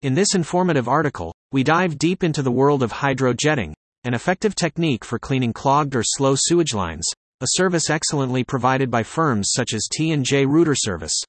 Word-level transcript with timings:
In 0.00 0.14
this 0.14 0.36
informative 0.36 0.86
article, 0.86 1.34
we 1.50 1.64
dive 1.64 1.98
deep 1.98 2.22
into 2.22 2.40
the 2.40 2.52
world 2.52 2.84
of 2.84 2.92
hydrojetting, 2.92 3.72
an 4.04 4.14
effective 4.14 4.54
technique 4.54 5.04
for 5.04 5.18
cleaning 5.18 5.52
clogged 5.52 5.96
or 5.96 6.04
slow 6.04 6.36
sewage 6.36 6.72
lines, 6.72 7.04
a 7.40 7.46
service 7.56 7.90
excellently 7.90 8.44
provided 8.44 8.92
by 8.92 9.02
firms 9.02 9.48
such 9.56 9.74
as 9.74 9.88
T&J 9.90 10.46
Rooter 10.46 10.76
Service. 10.76 11.20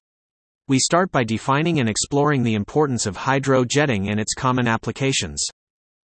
We 0.68 0.78
start 0.78 1.10
by 1.10 1.24
defining 1.24 1.80
and 1.80 1.88
exploring 1.88 2.44
the 2.44 2.54
importance 2.54 3.06
of 3.06 3.16
hydrojetting 3.16 4.08
and 4.08 4.20
its 4.20 4.34
common 4.34 4.68
applications. 4.68 5.44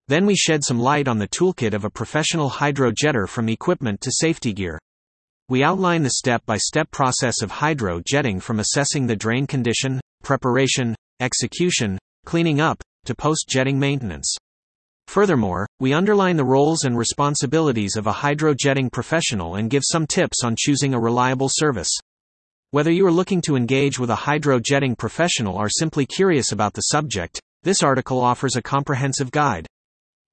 Then 0.07 0.25
we 0.25 0.37
shed 0.37 0.63
some 0.63 0.79
light 0.79 1.09
on 1.09 1.17
the 1.17 1.27
toolkit 1.27 1.73
of 1.73 1.83
a 1.83 1.89
professional 1.89 2.49
hydrojetter 2.49 3.27
from 3.27 3.49
equipment 3.49 3.99
to 3.99 4.13
safety 4.13 4.53
gear. 4.53 4.79
We 5.49 5.61
outline 5.61 6.03
the 6.03 6.11
step 6.11 6.45
by 6.45 6.55
step 6.55 6.89
process 6.91 7.41
of 7.41 7.51
hydrojetting 7.51 8.41
from 8.41 8.61
assessing 8.61 9.07
the 9.07 9.15
drain 9.17 9.45
condition, 9.45 9.99
preparation, 10.23 10.95
execution, 11.19 11.97
cleaning 12.25 12.59
up, 12.59 12.83
to 13.05 13.15
post 13.15 13.45
jetting 13.47 13.79
maintenance. 13.79 14.35
Furthermore, 15.07 15.67
we 15.79 15.93
underline 15.93 16.35
the 16.35 16.43
roles 16.43 16.83
and 16.83 16.97
responsibilities 16.97 17.95
of 17.95 18.07
a 18.07 18.13
hydrojetting 18.13 18.91
professional 18.91 19.55
and 19.55 19.69
give 19.69 19.83
some 19.85 20.07
tips 20.07 20.43
on 20.43 20.55
choosing 20.57 20.93
a 20.93 20.99
reliable 20.99 21.49
service. 21.49 21.91
Whether 22.71 22.91
you 22.91 23.05
are 23.05 23.11
looking 23.11 23.41
to 23.43 23.55
engage 23.55 23.99
with 23.99 24.09
a 24.09 24.15
hydrojetting 24.15 24.97
professional 24.97 25.55
or 25.55 25.69
simply 25.69 26.05
curious 26.05 26.51
about 26.51 26.73
the 26.73 26.81
subject, 26.81 27.39
this 27.63 27.83
article 27.83 28.19
offers 28.19 28.55
a 28.55 28.61
comprehensive 28.61 29.31
guide. 29.31 29.67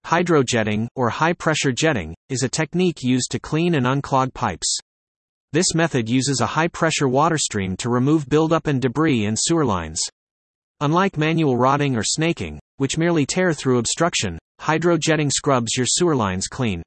Hydrojetting, 0.07 0.89
or 0.97 1.11
high 1.11 1.35
pressure 1.35 1.71
jetting, 1.71 2.15
is 2.29 2.43
a 2.43 2.49
technique 2.49 3.03
used 3.03 3.31
to 3.31 3.39
clean 3.39 3.77
and 3.77 3.87
unclog 3.87 4.35
pipes. 4.35 4.79
This 5.53 5.75
method 5.75 6.09
uses 6.09 6.41
a 6.41 6.47
high 6.47 6.69
pressure 6.69 7.09
water 7.09 7.39
stream 7.39 7.77
to 7.77 7.91
remove 7.91 8.29
buildup 8.29 8.67
and 8.67 8.81
debris 8.81 9.27
in 9.27 9.37
sewer 9.37 9.65
lines. 9.65 10.01
Unlike 10.83 11.17
manual 11.17 11.57
rodding 11.57 11.95
or 11.95 12.03
snaking, 12.03 12.59
which 12.79 12.99
merely 12.99 13.25
tear 13.25 13.53
through 13.53 13.79
obstruction, 13.79 14.37
hydrojetting 14.61 15.31
scrubs 15.31 15.77
your 15.77 15.87
sewer 15.87 16.17
lines 16.17 16.49
clean. 16.49 16.83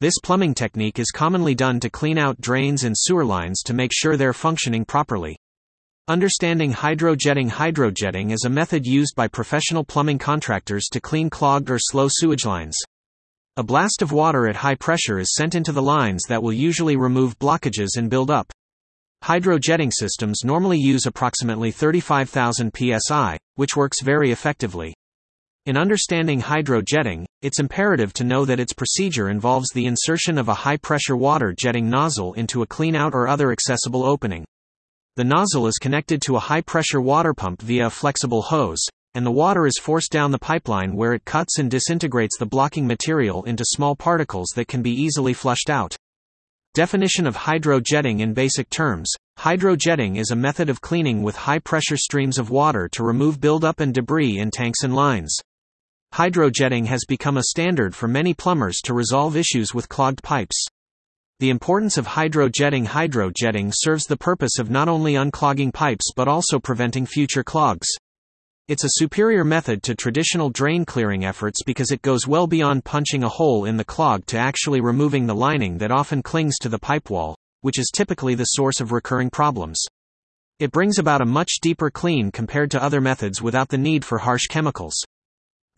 This 0.00 0.14
plumbing 0.24 0.54
technique 0.54 0.98
is 0.98 1.10
commonly 1.10 1.54
done 1.54 1.78
to 1.80 1.90
clean 1.90 2.16
out 2.16 2.40
drains 2.40 2.84
and 2.84 2.94
sewer 2.96 3.26
lines 3.26 3.60
to 3.66 3.74
make 3.74 3.90
sure 3.92 4.16
they're 4.16 4.32
functioning 4.32 4.86
properly. 4.86 5.36
Understanding 6.08 6.72
hydrojetting 6.72 7.50
Hydrojetting 7.50 8.32
is 8.32 8.46
a 8.46 8.48
method 8.48 8.86
used 8.86 9.14
by 9.14 9.28
professional 9.28 9.84
plumbing 9.84 10.18
contractors 10.18 10.86
to 10.92 10.98
clean 10.98 11.28
clogged 11.28 11.68
or 11.68 11.78
slow 11.78 12.08
sewage 12.08 12.46
lines. 12.46 12.78
A 13.58 13.62
blast 13.62 14.00
of 14.00 14.10
water 14.10 14.48
at 14.48 14.56
high 14.56 14.76
pressure 14.76 15.18
is 15.18 15.34
sent 15.34 15.54
into 15.54 15.72
the 15.72 15.82
lines 15.82 16.22
that 16.30 16.42
will 16.42 16.54
usually 16.54 16.96
remove 16.96 17.38
blockages 17.38 17.98
and 17.98 18.08
build 18.08 18.30
up. 18.30 18.50
Hydrojetting 19.24 19.90
systems 19.92 20.40
normally 20.44 20.78
use 20.78 21.06
approximately 21.06 21.70
35,000 21.70 22.72
psi, 22.74 23.38
which 23.56 23.76
works 23.76 24.02
very 24.02 24.30
effectively. 24.30 24.94
In 25.66 25.76
understanding 25.76 26.40
hydrojetting, 26.40 27.26
it's 27.42 27.60
imperative 27.60 28.14
to 28.14 28.24
know 28.24 28.46
that 28.46 28.58
its 28.58 28.72
procedure 28.72 29.28
involves 29.28 29.70
the 29.70 29.84
insertion 29.84 30.38
of 30.38 30.48
a 30.48 30.54
high 30.54 30.78
pressure 30.78 31.16
water 31.16 31.54
jetting 31.58 31.90
nozzle 31.90 32.32
into 32.34 32.62
a 32.62 32.66
cleanout 32.66 33.12
or 33.12 33.28
other 33.28 33.52
accessible 33.52 34.04
opening. 34.04 34.46
The 35.16 35.24
nozzle 35.24 35.66
is 35.66 35.76
connected 35.78 36.22
to 36.22 36.36
a 36.36 36.40
high 36.40 36.62
pressure 36.62 37.00
water 37.00 37.34
pump 37.34 37.60
via 37.60 37.88
a 37.88 37.90
flexible 37.90 38.40
hose, 38.40 38.82
and 39.14 39.26
the 39.26 39.30
water 39.30 39.66
is 39.66 39.78
forced 39.78 40.12
down 40.12 40.30
the 40.30 40.38
pipeline 40.38 40.94
where 40.94 41.12
it 41.12 41.24
cuts 41.24 41.58
and 41.58 41.70
disintegrates 41.70 42.38
the 42.38 42.46
blocking 42.46 42.86
material 42.86 43.42
into 43.42 43.64
small 43.66 43.96
particles 43.96 44.48
that 44.54 44.68
can 44.68 44.80
be 44.80 44.92
easily 44.92 45.34
flushed 45.34 45.68
out. 45.68 45.96
Definition 46.74 47.26
of 47.26 47.36
hydrojetting 47.36 48.20
in 48.20 48.34
basic 48.34 48.70
terms 48.70 49.12
Hydrojetting 49.38 50.18
is 50.18 50.32
a 50.32 50.36
method 50.36 50.68
of 50.68 50.80
cleaning 50.80 51.22
with 51.22 51.36
high 51.36 51.60
pressure 51.60 51.96
streams 51.96 52.38
of 52.38 52.50
water 52.50 52.88
to 52.90 53.04
remove 53.04 53.40
buildup 53.40 53.78
and 53.78 53.94
debris 53.94 54.38
in 54.38 54.50
tanks 54.50 54.82
and 54.82 54.96
lines. 54.96 55.36
Hydrojetting 56.14 56.86
has 56.86 57.04
become 57.06 57.36
a 57.36 57.44
standard 57.44 57.94
for 57.94 58.08
many 58.08 58.34
plumbers 58.34 58.80
to 58.84 58.94
resolve 58.94 59.36
issues 59.36 59.72
with 59.72 59.88
clogged 59.88 60.24
pipes. 60.24 60.66
The 61.38 61.50
importance 61.50 61.98
of 61.98 62.08
hydrojetting 62.08 62.86
Hydrojetting 62.86 63.72
serves 63.72 64.06
the 64.06 64.16
purpose 64.16 64.58
of 64.58 64.70
not 64.70 64.88
only 64.88 65.12
unclogging 65.12 65.72
pipes 65.72 66.10
but 66.16 66.26
also 66.26 66.58
preventing 66.58 67.06
future 67.06 67.44
clogs. 67.44 67.86
It's 68.68 68.84
a 68.84 69.00
superior 69.00 69.44
method 69.44 69.82
to 69.84 69.94
traditional 69.94 70.50
drain 70.50 70.84
clearing 70.84 71.24
efforts 71.24 71.62
because 71.64 71.90
it 71.90 72.02
goes 72.02 72.28
well 72.28 72.46
beyond 72.46 72.84
punching 72.84 73.24
a 73.24 73.28
hole 73.30 73.64
in 73.64 73.78
the 73.78 73.84
clog 73.84 74.26
to 74.26 74.36
actually 74.36 74.82
removing 74.82 75.24
the 75.26 75.34
lining 75.34 75.78
that 75.78 75.90
often 75.90 76.22
clings 76.22 76.58
to 76.58 76.68
the 76.68 76.78
pipe 76.78 77.08
wall, 77.08 77.34
which 77.62 77.78
is 77.78 77.90
typically 77.90 78.34
the 78.34 78.44
source 78.44 78.82
of 78.82 78.92
recurring 78.92 79.30
problems. 79.30 79.82
It 80.58 80.70
brings 80.70 80.98
about 80.98 81.22
a 81.22 81.24
much 81.24 81.60
deeper 81.62 81.90
clean 81.90 82.30
compared 82.30 82.70
to 82.72 82.82
other 82.82 83.00
methods 83.00 83.40
without 83.40 83.70
the 83.70 83.78
need 83.78 84.04
for 84.04 84.18
harsh 84.18 84.48
chemicals. 84.48 85.02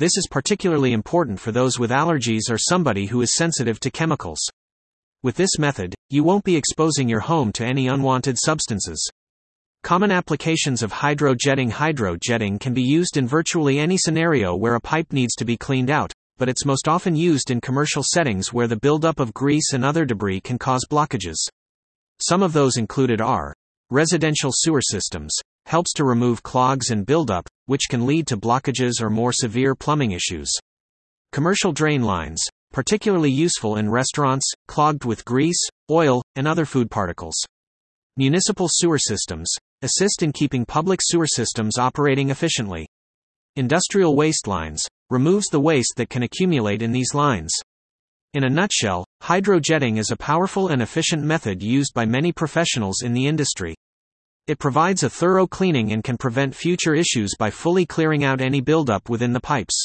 This 0.00 0.16
is 0.16 0.26
particularly 0.28 0.92
important 0.92 1.38
for 1.38 1.52
those 1.52 1.78
with 1.78 1.92
allergies 1.92 2.50
or 2.50 2.58
somebody 2.58 3.06
who 3.06 3.22
is 3.22 3.36
sensitive 3.36 3.78
to 3.80 3.92
chemicals. 3.92 4.40
With 5.22 5.36
this 5.36 5.60
method, 5.60 5.94
you 6.08 6.24
won't 6.24 6.42
be 6.42 6.56
exposing 6.56 7.08
your 7.08 7.20
home 7.20 7.52
to 7.52 7.64
any 7.64 7.86
unwanted 7.86 8.36
substances. 8.36 9.08
Common 9.82 10.12
applications 10.12 10.82
of 10.82 10.92
hydrojetting 10.92 11.70
Hydrojetting 11.70 12.60
can 12.60 12.74
be 12.74 12.82
used 12.82 13.16
in 13.16 13.26
virtually 13.26 13.78
any 13.78 13.96
scenario 13.96 14.54
where 14.54 14.74
a 14.74 14.80
pipe 14.80 15.12
needs 15.12 15.34
to 15.36 15.44
be 15.44 15.56
cleaned 15.56 15.90
out, 15.90 16.12
but 16.38 16.48
it's 16.48 16.64
most 16.64 16.86
often 16.86 17.16
used 17.16 17.50
in 17.50 17.60
commercial 17.60 18.04
settings 18.04 18.52
where 18.52 18.68
the 18.68 18.78
buildup 18.78 19.18
of 19.18 19.34
grease 19.34 19.72
and 19.72 19.84
other 19.84 20.04
debris 20.04 20.40
can 20.40 20.58
cause 20.58 20.86
blockages. 20.88 21.38
Some 22.20 22.42
of 22.42 22.52
those 22.52 22.76
included 22.76 23.20
are 23.20 23.54
residential 23.90 24.52
sewer 24.54 24.82
systems, 24.82 25.34
helps 25.66 25.92
to 25.94 26.04
remove 26.04 26.42
clogs 26.42 26.90
and 26.90 27.04
buildup, 27.04 27.48
which 27.66 27.88
can 27.88 28.06
lead 28.06 28.26
to 28.28 28.36
blockages 28.36 29.00
or 29.00 29.10
more 29.10 29.32
severe 29.32 29.74
plumbing 29.74 30.12
issues. 30.12 30.52
Commercial 31.32 31.72
drain 31.72 32.02
lines, 32.02 32.40
particularly 32.72 33.30
useful 33.30 33.76
in 33.76 33.90
restaurants, 33.90 34.48
clogged 34.68 35.04
with 35.04 35.24
grease, 35.24 35.60
oil, 35.90 36.22
and 36.36 36.46
other 36.46 36.64
food 36.64 36.90
particles. 36.90 37.34
Municipal 38.16 38.68
sewer 38.68 38.98
systems, 38.98 39.50
assist 39.82 40.22
in 40.22 40.32
keeping 40.32 40.64
public 40.64 41.00
sewer 41.02 41.26
systems 41.26 41.78
operating 41.78 42.30
efficiently. 42.30 42.86
Industrial 43.56 44.14
waste 44.14 44.46
lines, 44.46 44.86
removes 45.10 45.46
the 45.48 45.60
waste 45.60 45.94
that 45.96 46.10
can 46.10 46.22
accumulate 46.22 46.82
in 46.82 46.92
these 46.92 47.14
lines. 47.14 47.50
In 48.32 48.44
a 48.44 48.50
nutshell, 48.50 49.04
hydrojetting 49.22 49.98
is 49.98 50.12
a 50.12 50.16
powerful 50.16 50.68
and 50.68 50.80
efficient 50.80 51.24
method 51.24 51.62
used 51.62 51.92
by 51.94 52.04
many 52.04 52.30
professionals 52.30 53.02
in 53.02 53.12
the 53.12 53.26
industry. 53.26 53.74
It 54.46 54.58
provides 54.58 55.02
a 55.02 55.10
thorough 55.10 55.46
cleaning 55.46 55.92
and 55.92 56.04
can 56.04 56.16
prevent 56.16 56.54
future 56.54 56.94
issues 56.94 57.34
by 57.38 57.50
fully 57.50 57.86
clearing 57.86 58.22
out 58.22 58.40
any 58.40 58.60
buildup 58.60 59.08
within 59.08 59.32
the 59.32 59.40
pipes. 59.40 59.84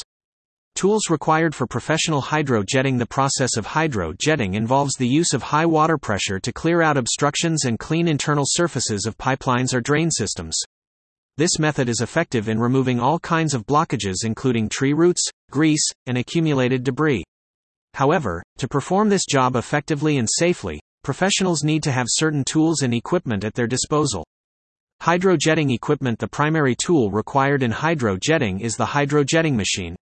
Tools 0.76 1.08
required 1.08 1.54
for 1.54 1.66
professional 1.66 2.20
hydrojetting 2.20 2.98
The 2.98 3.06
process 3.06 3.56
of 3.56 3.66
hydrojetting 3.66 4.54
involves 4.56 4.94
the 4.94 5.08
use 5.08 5.32
of 5.32 5.42
high 5.42 5.64
water 5.64 5.96
pressure 5.96 6.38
to 6.38 6.52
clear 6.52 6.82
out 6.82 6.98
obstructions 6.98 7.64
and 7.64 7.78
clean 7.78 8.06
internal 8.06 8.44
surfaces 8.46 9.06
of 9.06 9.16
pipelines 9.16 9.72
or 9.72 9.80
drain 9.80 10.10
systems. 10.10 10.54
This 11.38 11.58
method 11.58 11.88
is 11.88 12.02
effective 12.02 12.50
in 12.50 12.60
removing 12.60 13.00
all 13.00 13.18
kinds 13.18 13.54
of 13.54 13.64
blockages 13.64 14.16
including 14.22 14.68
tree 14.68 14.92
roots, 14.92 15.26
grease, 15.50 15.90
and 16.04 16.18
accumulated 16.18 16.84
debris. 16.84 17.24
However, 17.94 18.42
to 18.58 18.68
perform 18.68 19.08
this 19.08 19.24
job 19.24 19.56
effectively 19.56 20.18
and 20.18 20.28
safely, 20.30 20.78
professionals 21.02 21.64
need 21.64 21.82
to 21.84 21.92
have 21.92 22.06
certain 22.06 22.44
tools 22.44 22.82
and 22.82 22.92
equipment 22.92 23.44
at 23.44 23.54
their 23.54 23.66
disposal. 23.66 24.26
Hydrojetting 25.00 25.72
equipment 25.72 26.18
The 26.18 26.28
primary 26.28 26.74
tool 26.74 27.10
required 27.10 27.62
in 27.62 27.72
hydrojetting 27.72 28.60
is 28.60 28.76
the 28.76 28.84
hydrojetting 28.84 29.54
machine. 29.54 29.96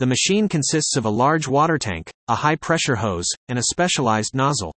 The 0.00 0.06
machine 0.06 0.48
consists 0.48 0.96
of 0.96 1.06
a 1.06 1.10
large 1.10 1.48
water 1.48 1.76
tank, 1.76 2.08
a 2.28 2.36
high 2.36 2.54
pressure 2.54 2.94
hose, 2.94 3.26
and 3.48 3.58
a 3.58 3.64
specialized 3.64 4.32
nozzle. 4.32 4.72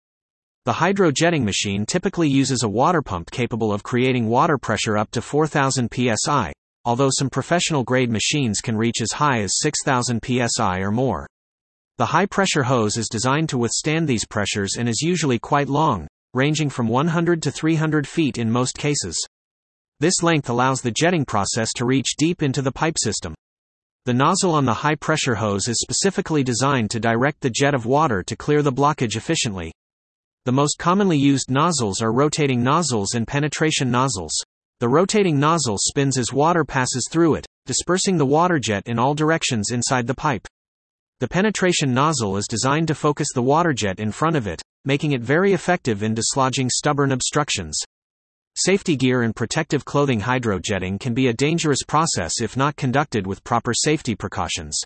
The 0.63 0.71
hydrojetting 0.71 1.43
machine 1.43 1.85
typically 1.85 2.29
uses 2.29 2.63
a 2.63 2.69
water 2.69 3.01
pump 3.01 3.29
capable 3.29 3.73
of 3.73 3.83
creating 3.83 4.27
water 4.29 4.57
pressure 4.57 4.97
up 4.97 5.11
to 5.11 5.21
4000 5.21 5.89
psi, 5.93 6.53
although 6.85 7.09
some 7.11 7.29
professional 7.29 7.83
grade 7.83 8.09
machines 8.09 8.61
can 8.61 8.77
reach 8.77 9.01
as 9.01 9.11
high 9.11 9.41
as 9.41 9.59
6000 9.59 10.21
psi 10.23 10.79
or 10.79 10.91
more. 10.91 11.27
The 11.97 12.05
high 12.05 12.25
pressure 12.25 12.63
hose 12.63 12.95
is 12.95 13.09
designed 13.09 13.49
to 13.49 13.57
withstand 13.57 14.07
these 14.07 14.25
pressures 14.25 14.77
and 14.77 14.87
is 14.87 15.01
usually 15.01 15.37
quite 15.37 15.67
long, 15.67 16.07
ranging 16.33 16.69
from 16.69 16.87
100 16.87 17.43
to 17.43 17.51
300 17.51 18.07
feet 18.07 18.37
in 18.37 18.49
most 18.49 18.77
cases. 18.77 19.21
This 19.99 20.23
length 20.23 20.49
allows 20.49 20.79
the 20.79 20.91
jetting 20.91 21.25
process 21.25 21.73
to 21.75 21.85
reach 21.85 22.15
deep 22.17 22.41
into 22.41 22.61
the 22.61 22.71
pipe 22.71 22.95
system. 22.97 23.35
The 24.09 24.13
nozzle 24.15 24.55
on 24.55 24.65
the 24.65 24.73
high 24.73 24.95
pressure 24.95 25.35
hose 25.35 25.67
is 25.67 25.79
specifically 25.79 26.43
designed 26.43 26.89
to 26.89 26.99
direct 26.99 27.41
the 27.41 27.49
jet 27.51 27.75
of 27.75 27.85
water 27.85 28.23
to 28.23 28.35
clear 28.35 28.63
the 28.63 28.71
blockage 28.71 29.15
efficiently. 29.15 29.71
The 30.45 30.51
most 30.51 30.79
commonly 30.79 31.19
used 31.19 31.51
nozzles 31.51 32.01
are 32.01 32.11
rotating 32.11 32.63
nozzles 32.63 33.13
and 33.13 33.27
penetration 33.27 33.91
nozzles. 33.91 34.31
The 34.79 34.89
rotating 34.89 35.39
nozzle 35.39 35.77
spins 35.77 36.17
as 36.17 36.33
water 36.33 36.65
passes 36.65 37.07
through 37.11 37.35
it, 37.35 37.45
dispersing 37.67 38.17
the 38.17 38.25
water 38.25 38.57
jet 38.57 38.81
in 38.87 38.97
all 38.97 39.13
directions 39.13 39.69
inside 39.69 40.07
the 40.07 40.15
pipe. 40.15 40.47
The 41.19 41.27
penetration 41.27 41.93
nozzle 41.93 42.35
is 42.35 42.47
designed 42.47 42.87
to 42.87 42.95
focus 42.95 43.27
the 43.35 43.43
water 43.43 43.73
jet 43.73 43.99
in 43.99 44.11
front 44.11 44.35
of 44.35 44.47
it, 44.47 44.59
making 44.85 45.11
it 45.11 45.21
very 45.21 45.53
effective 45.53 46.01
in 46.01 46.15
dislodging 46.15 46.71
stubborn 46.71 47.11
obstructions. 47.11 47.77
Safety 48.55 48.95
gear 48.95 49.21
and 49.21 49.35
protective 49.35 49.85
clothing 49.85 50.21
hydrojetting 50.21 50.99
can 50.99 51.13
be 51.13 51.27
a 51.27 51.33
dangerous 51.33 51.83
process 51.87 52.41
if 52.41 52.57
not 52.57 52.75
conducted 52.75 53.25
with 53.25 53.43
proper 53.43 53.73
safety 53.73 54.15
precautions. 54.15 54.79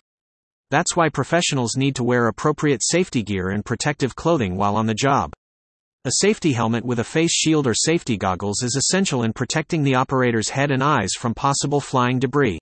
That's 0.70 0.96
why 0.96 1.08
professionals 1.08 1.76
need 1.76 1.96
to 1.96 2.04
wear 2.04 2.28
appropriate 2.28 2.82
safety 2.82 3.22
gear 3.22 3.50
and 3.50 3.64
protective 3.64 4.14
clothing 4.14 4.56
while 4.56 4.76
on 4.76 4.86
the 4.86 4.94
job. 4.94 5.32
A 6.04 6.12
safety 6.20 6.52
helmet 6.52 6.84
with 6.84 6.98
a 6.98 7.04
face 7.04 7.32
shield 7.32 7.66
or 7.66 7.74
safety 7.74 8.16
goggles 8.16 8.62
is 8.62 8.76
essential 8.76 9.22
in 9.22 9.32
protecting 9.32 9.82
the 9.82 9.94
operator's 9.94 10.50
head 10.50 10.70
and 10.70 10.82
eyes 10.82 11.12
from 11.12 11.34
possible 11.34 11.80
flying 11.80 12.18
debris. 12.18 12.58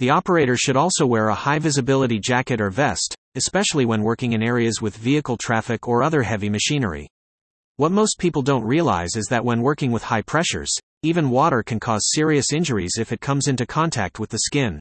The 0.00 0.10
operator 0.10 0.56
should 0.56 0.76
also 0.76 1.06
wear 1.06 1.28
a 1.28 1.34
high 1.34 1.60
visibility 1.60 2.18
jacket 2.18 2.60
or 2.60 2.70
vest, 2.70 3.14
especially 3.36 3.84
when 3.84 4.02
working 4.02 4.32
in 4.32 4.42
areas 4.42 4.82
with 4.82 4.96
vehicle 4.96 5.36
traffic 5.36 5.86
or 5.86 6.02
other 6.02 6.22
heavy 6.22 6.50
machinery. 6.50 7.06
What 7.76 7.90
most 7.90 8.20
people 8.20 8.42
don't 8.42 8.62
realize 8.62 9.16
is 9.16 9.26
that 9.30 9.44
when 9.44 9.60
working 9.60 9.90
with 9.90 10.04
high 10.04 10.22
pressures, 10.22 10.72
even 11.02 11.28
water 11.28 11.60
can 11.64 11.80
cause 11.80 12.12
serious 12.12 12.52
injuries 12.52 12.92
if 13.00 13.10
it 13.10 13.20
comes 13.20 13.48
into 13.48 13.66
contact 13.66 14.20
with 14.20 14.30
the 14.30 14.38
skin. 14.38 14.78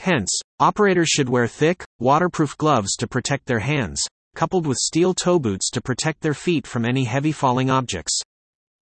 Hence, 0.00 0.30
operators 0.58 1.10
should 1.10 1.28
wear 1.28 1.46
thick, 1.46 1.84
waterproof 1.98 2.56
gloves 2.56 2.96
to 2.96 3.06
protect 3.06 3.44
their 3.44 3.58
hands, 3.58 4.02
coupled 4.34 4.66
with 4.66 4.78
steel 4.78 5.12
toe 5.12 5.38
boots 5.38 5.68
to 5.68 5.82
protect 5.82 6.22
their 6.22 6.32
feet 6.32 6.66
from 6.66 6.86
any 6.86 7.04
heavy 7.04 7.30
falling 7.30 7.68
objects. 7.68 8.18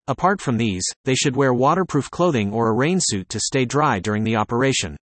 Apart 0.08 0.40
from 0.40 0.56
these, 0.56 0.84
they 1.04 1.14
should 1.14 1.36
wear 1.36 1.54
waterproof 1.54 2.10
clothing 2.10 2.52
or 2.52 2.70
a 2.70 2.74
rain 2.74 2.98
suit 3.00 3.28
to 3.28 3.38
stay 3.38 3.64
dry 3.64 4.00
during 4.00 4.24
the 4.24 4.34
operation. 4.34 4.96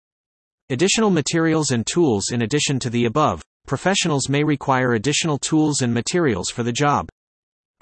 Additional 0.71 1.11
materials 1.11 1.69
and 1.69 1.85
tools 1.85 2.31
In 2.31 2.41
addition 2.41 2.79
to 2.79 2.89
the 2.89 3.05
above, 3.05 3.43
professionals 3.67 4.27
may 4.27 4.43
require 4.43 4.93
additional 4.93 5.37
tools 5.37 5.83
and 5.83 5.93
materials 5.93 6.49
for 6.49 6.63
the 6.63 6.71
job. 6.71 7.09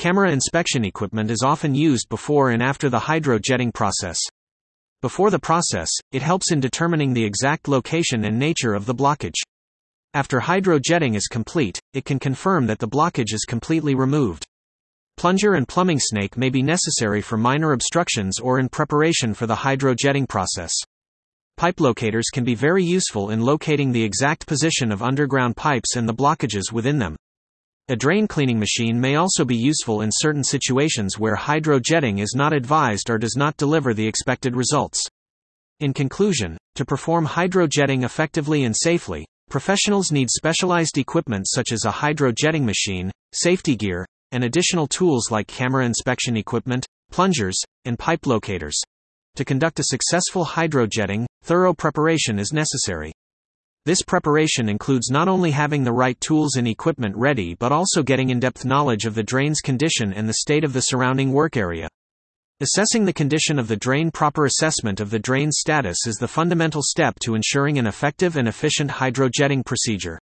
Camera 0.01 0.31
inspection 0.31 0.83
equipment 0.83 1.29
is 1.29 1.43
often 1.43 1.75
used 1.75 2.09
before 2.09 2.49
and 2.49 2.63
after 2.63 2.89
the 2.89 3.01
hydrojetting 3.01 3.71
process. 3.71 4.17
Before 5.03 5.29
the 5.29 5.37
process, 5.37 5.91
it 6.11 6.23
helps 6.23 6.51
in 6.51 6.59
determining 6.59 7.13
the 7.13 7.23
exact 7.23 7.67
location 7.67 8.25
and 8.25 8.39
nature 8.39 8.73
of 8.73 8.87
the 8.87 8.95
blockage. 8.95 9.35
After 10.15 10.39
hydrojetting 10.39 11.15
is 11.15 11.27
complete, 11.27 11.79
it 11.93 12.03
can 12.03 12.17
confirm 12.17 12.65
that 12.65 12.79
the 12.79 12.87
blockage 12.87 13.31
is 13.31 13.45
completely 13.47 13.93
removed. 13.93 14.43
Plunger 15.17 15.53
and 15.53 15.67
plumbing 15.67 15.99
snake 15.99 16.35
may 16.35 16.49
be 16.49 16.63
necessary 16.63 17.21
for 17.21 17.37
minor 17.37 17.73
obstructions 17.73 18.39
or 18.39 18.57
in 18.57 18.69
preparation 18.69 19.35
for 19.35 19.45
the 19.45 19.57
hydrojetting 19.57 20.27
process. 20.27 20.73
Pipe 21.57 21.79
locators 21.79 22.31
can 22.33 22.43
be 22.43 22.55
very 22.55 22.83
useful 22.83 23.29
in 23.29 23.41
locating 23.41 23.91
the 23.91 24.03
exact 24.03 24.47
position 24.47 24.91
of 24.91 25.03
underground 25.03 25.55
pipes 25.55 25.95
and 25.95 26.09
the 26.09 26.15
blockages 26.15 26.71
within 26.71 26.97
them. 26.97 27.15
A 27.89 27.95
drain 27.95 28.27
cleaning 28.27 28.59
machine 28.59 28.99
may 28.99 29.15
also 29.15 29.43
be 29.43 29.55
useful 29.55 30.01
in 30.01 30.09
certain 30.13 30.43
situations 30.43 31.19
where 31.19 31.35
hydrojetting 31.35 32.21
is 32.21 32.35
not 32.35 32.53
advised 32.53 33.09
or 33.09 33.17
does 33.17 33.35
not 33.35 33.57
deliver 33.57 33.93
the 33.93 34.07
expected 34.07 34.55
results. 34.55 35.05
In 35.79 35.93
conclusion, 35.93 36.57
to 36.75 36.85
perform 36.85 37.25
hydrojetting 37.25 38.03
effectively 38.03 38.63
and 38.63 38.75
safely, 38.77 39.25
professionals 39.49 40.11
need 40.11 40.29
specialized 40.29 40.97
equipment 40.97 41.47
such 41.49 41.71
as 41.71 41.83
a 41.83 41.91
hydrojetting 41.91 42.63
machine, 42.63 43.11
safety 43.33 43.75
gear, 43.75 44.05
and 44.31 44.43
additional 44.43 44.87
tools 44.87 45.31
like 45.31 45.47
camera 45.47 45.85
inspection 45.85 46.37
equipment, 46.37 46.85
plungers, 47.11 47.59
and 47.85 47.99
pipe 47.99 48.25
locators. 48.25 48.79
To 49.35 49.45
conduct 49.45 49.79
a 49.79 49.83
successful 49.83 50.45
hydrojetting, 50.45 51.25
thorough 51.43 51.73
preparation 51.73 52.39
is 52.39 52.53
necessary. 52.53 53.11
This 53.83 54.03
preparation 54.03 54.69
includes 54.69 55.09
not 55.09 55.27
only 55.27 55.49
having 55.49 55.83
the 55.83 55.91
right 55.91 56.19
tools 56.21 56.55
and 56.55 56.67
equipment 56.67 57.15
ready 57.15 57.55
but 57.55 57.71
also 57.71 58.03
getting 58.03 58.29
in 58.29 58.39
depth 58.39 58.63
knowledge 58.63 59.05
of 59.05 59.15
the 59.15 59.23
drain's 59.23 59.59
condition 59.59 60.13
and 60.13 60.29
the 60.29 60.35
state 60.35 60.63
of 60.63 60.73
the 60.73 60.81
surrounding 60.81 61.31
work 61.31 61.57
area. 61.57 61.87
Assessing 62.59 63.05
the 63.05 63.13
condition 63.13 63.57
of 63.57 63.67
the 63.67 63.75
drain 63.75 64.11
Proper 64.11 64.45
assessment 64.45 64.99
of 64.99 65.09
the 65.09 65.17
drain's 65.17 65.57
status 65.57 66.05
is 66.05 66.17
the 66.17 66.27
fundamental 66.27 66.83
step 66.83 67.17
to 67.23 67.33
ensuring 67.33 67.79
an 67.79 67.87
effective 67.87 68.37
and 68.37 68.47
efficient 68.47 68.91
hydrojetting 68.91 69.65
procedure. 69.65 70.19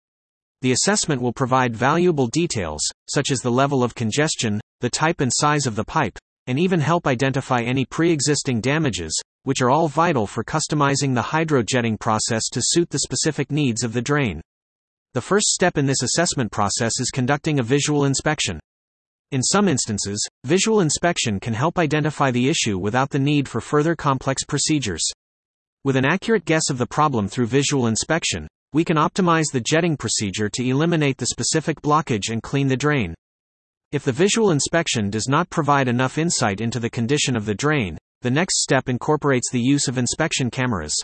The 0.63 0.73
assessment 0.73 1.21
will 1.21 1.35
provide 1.35 1.77
valuable 1.77 2.29
details, 2.29 2.81
such 3.07 3.31
as 3.31 3.41
the 3.41 3.51
level 3.51 3.85
of 3.85 3.95
congestion, 3.95 4.63
the 4.81 4.89
type 4.89 5.21
and 5.21 5.31
size 5.31 5.67
of 5.67 5.77
the 5.77 5.85
pipe, 5.85 6.19
and 6.47 6.59
even 6.59 6.81
help 6.81 7.07
identify 7.07 7.61
any 7.61 7.85
pre 7.85 8.11
existing 8.11 8.63
damages, 8.63 9.15
which 9.45 9.61
are 9.61 9.71
all 9.71 9.89
vital 9.89 10.27
for 10.27 10.45
customizing 10.45 11.15
the 11.15 11.23
hydrojetting 11.23 11.99
process 11.99 12.49
to 12.49 12.61
suit 12.63 12.91
the 12.91 13.01
specific 13.01 13.51
needs 13.51 13.83
of 13.83 13.93
the 13.93 14.03
drain. 14.03 14.41
The 15.15 15.21
first 15.21 15.49
step 15.49 15.77
in 15.77 15.87
this 15.87 16.03
assessment 16.03 16.53
process 16.53 17.01
is 17.01 17.11
conducting 17.11 17.59
a 17.59 17.63
visual 17.63 18.05
inspection. 18.05 18.61
In 19.31 19.43
some 19.43 19.69
instances, 19.69 20.27
visual 20.45 20.81
inspection 20.81 21.41
can 21.41 21.55
help 21.55 21.79
identify 21.79 22.31
the 22.31 22.49
issue 22.49 22.79
without 22.79 23.11
the 23.11 23.19
need 23.19 23.49
for 23.49 23.61
further 23.61 23.97
complex 23.97 24.45
procedures. 24.45 25.05
With 25.85 25.97
an 25.97 26.05
accurate 26.05 26.45
guess 26.45 26.71
of 26.71 26.79
the 26.79 26.87
problem 26.87 27.29
through 27.29 27.47
visual 27.47 27.87
inspection, 27.87 28.47
we 28.73 28.85
can 28.85 28.97
optimize 28.97 29.53
the 29.53 29.61
jetting 29.61 29.97
procedure 29.97 30.49
to 30.49 30.67
eliminate 30.67 31.19
the 31.19 31.27
specific 31.27 31.83
blockage 31.83 32.31
and 32.31 32.43
clean 32.43 32.69
the 32.69 32.77
drain. 32.77 33.15
If 33.91 34.05
the 34.05 34.13
visual 34.13 34.51
inspection 34.51 35.11
does 35.11 35.29
not 35.29 35.51
provide 35.51 35.89
enough 35.89 36.17
insight 36.17 36.61
into 36.61 36.81
the 36.81 36.89
condition 36.89 37.37
of 37.37 37.45
the 37.45 37.55
drain, 37.55 37.99
the 38.23 38.31
next 38.31 38.63
step 38.63 38.89
incorporates 38.89 39.51
the 39.51 39.61
use 39.61 39.89
of 39.89 39.99
inspection 39.99 40.51
cameras. 40.51 40.95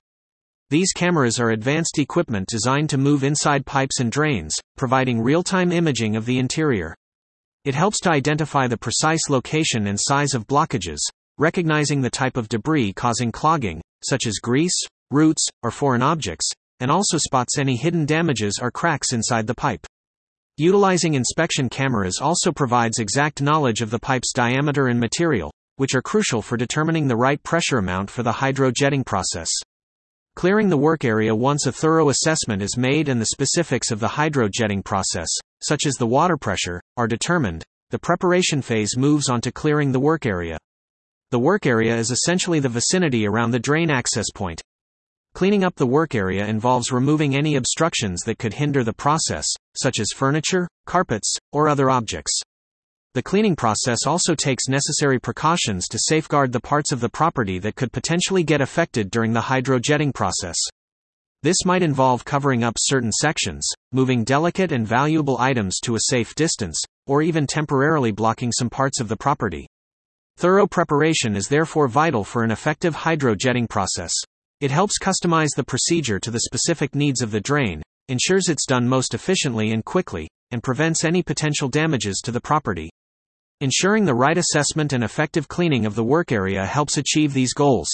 These 0.71 0.93
cameras 0.93 1.41
are 1.41 1.51
advanced 1.51 1.99
equipment 1.99 2.49
designed 2.49 2.91
to 2.91 2.99
move 2.99 3.25
inside 3.25 3.67
pipes 3.67 4.01
and 4.01 4.13
drains, 4.13 4.55
providing 4.77 5.21
real 5.21 5.43
time 5.43 5.73
imaging 5.73 6.15
of 6.15 6.27
the 6.27 6.39
interior. 6.39 6.95
It 7.65 7.75
helps 7.75 8.01
to 8.01 8.11
identify 8.11 8.67
the 8.67 8.77
precise 8.77 9.29
location 9.29 9.87
and 9.89 9.99
size 10.01 10.35
of 10.35 10.47
blockages, 10.47 10.99
recognizing 11.39 12.01
the 12.01 12.11
type 12.11 12.37
of 12.37 12.49
debris 12.49 12.93
causing 12.93 13.33
clogging, 13.33 13.81
such 14.05 14.27
as 14.27 14.39
grease, 14.43 14.79
roots, 15.11 15.47
or 15.63 15.71
foreign 15.71 16.03
objects, 16.03 16.51
and 16.81 16.91
also 16.91 17.19
spots 17.19 17.59
any 17.59 17.77
hidden 17.77 18.07
damages 18.07 18.59
or 18.61 18.71
cracks 18.71 19.13
inside 19.13 19.47
the 19.47 19.55
pipe. 19.55 19.87
Utilizing 20.57 21.15
inspection 21.15 21.69
cameras 21.69 22.21
also 22.21 22.53
provides 22.53 22.99
exact 22.99 23.41
knowledge 23.41 23.81
of 23.81 23.91
the 23.91 23.99
pipe's 23.99 24.33
diameter 24.33 24.89
and 24.89 24.99
material, 24.99 25.53
which 25.79 25.95
are 25.95 26.03
crucial 26.03 26.43
for 26.43 26.57
determining 26.57 27.09
the 27.09 27.17
right 27.17 27.43
pressure 27.43 27.79
amount 27.79 28.11
for 28.11 28.23
the 28.23 28.33
hydrojetting 28.33 29.05
process. 29.05 29.49
Clearing 30.37 30.69
the 30.69 30.77
work 30.77 31.05
area 31.05 31.35
once 31.35 31.67
a 31.67 31.73
thorough 31.73 32.11
assessment 32.11 32.63
is 32.63 32.77
made 32.77 33.09
and 33.09 33.21
the 33.21 33.27
specifics 33.27 33.91
of 33.91 33.99
the 33.99 34.07
hydrojetting 34.07 34.85
process, 34.85 35.29
such 35.63 35.87
as 35.87 35.95
the 35.95 36.07
water 36.07 36.37
pressure, 36.37 36.83
are 36.97 37.09
determined, 37.09 37.65
the 37.91 37.99
preparation 37.99 38.63
phase 38.63 38.97
moves 38.97 39.29
on 39.29 39.41
to 39.41 39.51
clearing 39.51 39.91
the 39.91 39.99
work 39.99 40.27
area. 40.27 40.59
The 41.31 41.39
work 41.39 41.67
area 41.67 41.97
is 41.97 42.11
essentially 42.11 42.61
the 42.61 42.69
vicinity 42.69 43.27
around 43.27 43.51
the 43.51 43.59
drain 43.59 43.91
access 43.91 44.27
point, 44.35 44.63
Cleaning 45.35 45.63
up 45.63 45.77
the 45.77 45.87
work 45.87 46.17
area 46.17 46.47
involves 46.47 46.91
removing 46.91 47.37
any 47.37 47.55
obstructions 47.55 48.23
that 48.23 48.39
could 48.39 48.55
hinder 48.55 48.83
the 48.83 48.93
process, 48.93 49.47
such 49.77 50.01
as 50.01 50.09
furniture, 50.13 50.67
carpets, 50.85 51.37
or 51.53 51.69
other 51.69 51.91
objects. 51.91 52.41
The 53.19 53.23
cleaning 53.23 53.57
process 53.57 54.07
also 54.07 54.37
takes 54.37 54.69
necessary 54.69 55.19
precautions 55.19 55.89
to 55.89 55.99
safeguard 55.99 56.53
the 56.53 56.61
parts 56.61 56.93
of 56.93 57.01
the 57.01 57.09
property 57.09 57.59
that 57.59 57.75
could 57.75 57.91
potentially 57.91 58.45
get 58.45 58.61
affected 58.61 59.11
during 59.11 59.33
the 59.33 59.41
hydrojetting 59.41 60.15
process. 60.15 60.55
This 61.43 61.65
might 61.65 61.83
involve 61.83 62.25
covering 62.25 62.63
up 62.63 62.77
certain 62.79 63.11
sections, 63.11 63.69
moving 63.91 64.23
delicate 64.23 64.71
and 64.71 64.87
valuable 64.87 65.37
items 65.39 65.81
to 65.81 65.97
a 65.97 66.01
safe 66.11 66.37
distance, 66.37 66.81
or 67.09 67.21
even 67.21 67.45
temporarily 67.45 68.13
blocking 68.13 68.53
some 68.53 68.71
parts 68.71 69.01
of 69.01 69.09
the 69.09 69.17
property. 69.17 69.67
Thorough 70.37 70.69
preparation 70.69 71.35
is 71.35 71.49
therefore 71.49 71.89
vital 71.89 72.23
for 72.23 72.45
an 72.45 72.53
effective 72.53 72.95
hydrojetting 72.95 73.69
process. 73.69 74.15
It 74.61 74.71
helps 74.71 74.97
customize 74.97 75.57
the 75.57 75.65
procedure 75.65 76.21
to 76.21 76.31
the 76.31 76.43
specific 76.43 76.95
needs 76.95 77.21
of 77.21 77.33
the 77.33 77.41
drain, 77.41 77.83
ensures 78.07 78.49
it's 78.49 78.65
done 78.65 78.87
most 78.87 79.13
efficiently 79.13 79.73
and 79.73 79.85
quickly, 79.85 80.29
and 80.53 80.63
prevents 80.63 81.03
any 81.03 81.25
potential 81.25 81.69
damages 81.69 82.21
to 82.23 82.31
the 82.31 82.41
property. 82.41 82.89
Ensuring 83.61 84.05
the 84.05 84.15
right 84.15 84.39
assessment 84.39 84.93
and 84.93 85.03
effective 85.03 85.49
cleaning 85.49 85.85
of 85.85 85.97
the 85.97 86.05
work 86.05 86.31
area 86.31 86.65
helps 86.65 86.97
achieve 86.97 87.33
these 87.33 87.53
goals. 87.53 87.89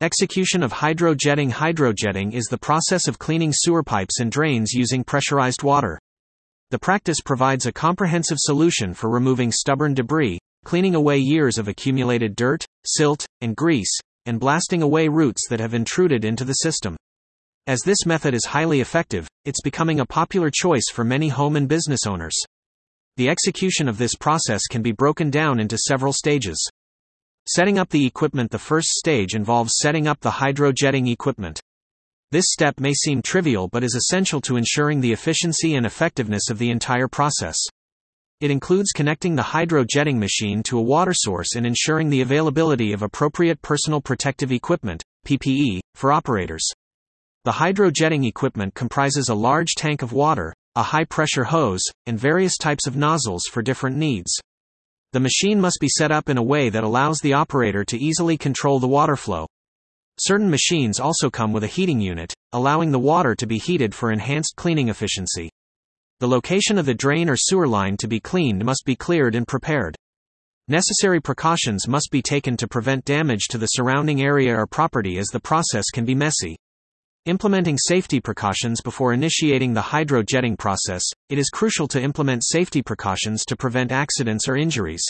Execution 0.00 0.62
of 0.62 0.72
hydrojetting 0.72 1.50
Hydrojetting 1.50 2.32
is 2.32 2.46
the 2.46 2.56
process 2.56 3.06
of 3.06 3.18
cleaning 3.18 3.52
sewer 3.52 3.82
pipes 3.82 4.20
and 4.20 4.32
drains 4.32 4.72
using 4.72 5.04
pressurized 5.04 5.62
water. 5.62 5.98
The 6.70 6.78
practice 6.78 7.20
provides 7.20 7.66
a 7.66 7.72
comprehensive 7.72 8.38
solution 8.40 8.94
for 8.94 9.10
removing 9.10 9.52
stubborn 9.52 9.92
debris, 9.92 10.38
cleaning 10.64 10.94
away 10.94 11.18
years 11.18 11.58
of 11.58 11.68
accumulated 11.68 12.34
dirt, 12.34 12.64
silt, 12.86 13.26
and 13.42 13.54
grease, 13.54 13.94
and 14.24 14.40
blasting 14.40 14.80
away 14.80 15.08
roots 15.08 15.48
that 15.50 15.60
have 15.60 15.74
intruded 15.74 16.24
into 16.24 16.46
the 16.46 16.54
system. 16.54 16.96
As 17.66 17.80
this 17.84 18.06
method 18.06 18.32
is 18.32 18.46
highly 18.46 18.80
effective, 18.80 19.28
it's 19.44 19.60
becoming 19.60 20.00
a 20.00 20.06
popular 20.06 20.50
choice 20.50 20.88
for 20.90 21.04
many 21.04 21.28
home 21.28 21.56
and 21.56 21.68
business 21.68 22.06
owners. 22.06 22.34
The 23.18 23.28
execution 23.28 23.88
of 23.88 23.98
this 23.98 24.14
process 24.14 24.68
can 24.68 24.80
be 24.80 24.92
broken 24.92 25.28
down 25.28 25.58
into 25.58 25.76
several 25.76 26.12
stages. 26.12 26.70
Setting 27.48 27.76
up 27.76 27.88
the 27.88 28.06
equipment 28.06 28.52
The 28.52 28.60
first 28.60 28.90
stage 28.90 29.34
involves 29.34 29.78
setting 29.78 30.06
up 30.06 30.20
the 30.20 30.30
hydrojetting 30.30 31.10
equipment. 31.10 31.60
This 32.30 32.44
step 32.48 32.78
may 32.78 32.92
seem 32.94 33.20
trivial 33.20 33.66
but 33.66 33.82
is 33.82 33.96
essential 33.96 34.40
to 34.42 34.56
ensuring 34.56 35.00
the 35.00 35.10
efficiency 35.10 35.74
and 35.74 35.84
effectiveness 35.84 36.48
of 36.48 36.58
the 36.58 36.70
entire 36.70 37.08
process. 37.08 37.58
It 38.40 38.52
includes 38.52 38.92
connecting 38.92 39.34
the 39.34 39.42
hydrojetting 39.42 40.18
machine 40.18 40.62
to 40.62 40.78
a 40.78 40.82
water 40.82 41.12
source 41.12 41.56
and 41.56 41.66
ensuring 41.66 42.10
the 42.10 42.20
availability 42.20 42.92
of 42.92 43.02
appropriate 43.02 43.60
personal 43.62 44.00
protective 44.00 44.52
equipment, 44.52 45.02
PPE, 45.26 45.80
for 45.96 46.12
operators. 46.12 46.64
The 47.44 47.50
hydrojetting 47.50 48.28
equipment 48.28 48.76
comprises 48.76 49.28
a 49.28 49.34
large 49.34 49.74
tank 49.74 50.02
of 50.02 50.12
water, 50.12 50.54
a 50.78 50.82
high 50.82 51.04
pressure 51.04 51.42
hose, 51.42 51.82
and 52.06 52.16
various 52.16 52.56
types 52.56 52.86
of 52.86 52.94
nozzles 52.94 53.42
for 53.50 53.62
different 53.62 53.96
needs. 53.96 54.30
The 55.12 55.18
machine 55.18 55.60
must 55.60 55.78
be 55.80 55.88
set 55.88 56.12
up 56.12 56.28
in 56.28 56.38
a 56.38 56.42
way 56.42 56.68
that 56.68 56.84
allows 56.84 57.18
the 57.18 57.32
operator 57.32 57.84
to 57.84 57.98
easily 57.98 58.36
control 58.36 58.78
the 58.78 58.86
water 58.86 59.16
flow. 59.16 59.48
Certain 60.20 60.48
machines 60.48 61.00
also 61.00 61.30
come 61.30 61.52
with 61.52 61.64
a 61.64 61.66
heating 61.66 62.00
unit, 62.00 62.32
allowing 62.52 62.92
the 62.92 62.98
water 63.00 63.34
to 63.34 63.44
be 63.44 63.58
heated 63.58 63.92
for 63.92 64.12
enhanced 64.12 64.54
cleaning 64.56 64.88
efficiency. 64.88 65.50
The 66.20 66.28
location 66.28 66.78
of 66.78 66.86
the 66.86 66.94
drain 66.94 67.28
or 67.28 67.36
sewer 67.36 67.66
line 67.66 67.96
to 67.96 68.06
be 68.06 68.20
cleaned 68.20 68.64
must 68.64 68.84
be 68.86 68.94
cleared 68.94 69.34
and 69.34 69.48
prepared. 69.48 69.96
Necessary 70.68 71.20
precautions 71.20 71.88
must 71.88 72.10
be 72.12 72.22
taken 72.22 72.56
to 72.56 72.68
prevent 72.68 73.04
damage 73.04 73.48
to 73.48 73.58
the 73.58 73.66
surrounding 73.66 74.22
area 74.22 74.54
or 74.54 74.68
property 74.68 75.18
as 75.18 75.26
the 75.26 75.40
process 75.40 75.86
can 75.92 76.04
be 76.04 76.14
messy. 76.14 76.56
Implementing 77.28 77.76
safety 77.76 78.20
precautions 78.20 78.80
before 78.80 79.12
initiating 79.12 79.74
the 79.74 79.82
hydro 79.82 80.22
jetting 80.22 80.56
process, 80.56 81.02
it 81.28 81.38
is 81.38 81.50
crucial 81.50 81.86
to 81.86 82.00
implement 82.00 82.42
safety 82.42 82.80
precautions 82.80 83.44
to 83.44 83.54
prevent 83.54 83.92
accidents 83.92 84.48
or 84.48 84.56
injuries. 84.56 85.04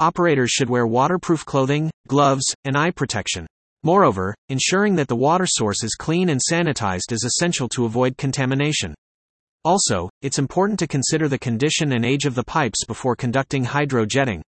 Operators 0.00 0.50
should 0.50 0.70
wear 0.70 0.86
waterproof 0.86 1.44
clothing, 1.44 1.90
gloves, 2.08 2.46
and 2.64 2.78
eye 2.78 2.90
protection. 2.90 3.46
Moreover, 3.82 4.34
ensuring 4.48 4.96
that 4.96 5.06
the 5.06 5.16
water 5.16 5.44
source 5.46 5.84
is 5.84 5.96
clean 5.96 6.30
and 6.30 6.40
sanitized 6.50 7.12
is 7.12 7.24
essential 7.24 7.68
to 7.68 7.84
avoid 7.84 8.16
contamination. 8.16 8.94
Also, 9.66 10.08
it's 10.22 10.38
important 10.38 10.78
to 10.78 10.86
consider 10.86 11.28
the 11.28 11.38
condition 11.38 11.92
and 11.92 12.06
age 12.06 12.24
of 12.24 12.34
the 12.34 12.44
pipes 12.44 12.86
before 12.86 13.14
conducting 13.14 13.64
hydro 13.64 14.06
jetting. 14.06 14.42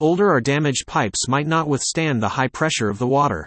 Older 0.00 0.30
or 0.30 0.40
damaged 0.40 0.86
pipes 0.86 1.28
might 1.28 1.46
not 1.46 1.68
withstand 1.68 2.22
the 2.22 2.30
high 2.30 2.48
pressure 2.48 2.88
of 2.88 2.98
the 2.98 3.06
water. 3.06 3.46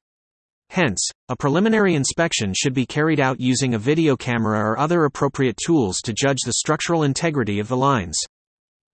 Hence, 0.69 1.09
a 1.29 1.35
preliminary 1.35 1.95
inspection 1.95 2.53
should 2.53 2.73
be 2.73 2.85
carried 2.85 3.19
out 3.19 3.39
using 3.39 3.73
a 3.73 3.79
video 3.79 4.15
camera 4.15 4.59
or 4.59 4.77
other 4.77 5.05
appropriate 5.05 5.57
tools 5.57 5.97
to 6.03 6.13
judge 6.13 6.39
the 6.45 6.53
structural 6.53 7.03
integrity 7.03 7.59
of 7.59 7.67
the 7.67 7.77
lines. 7.77 8.17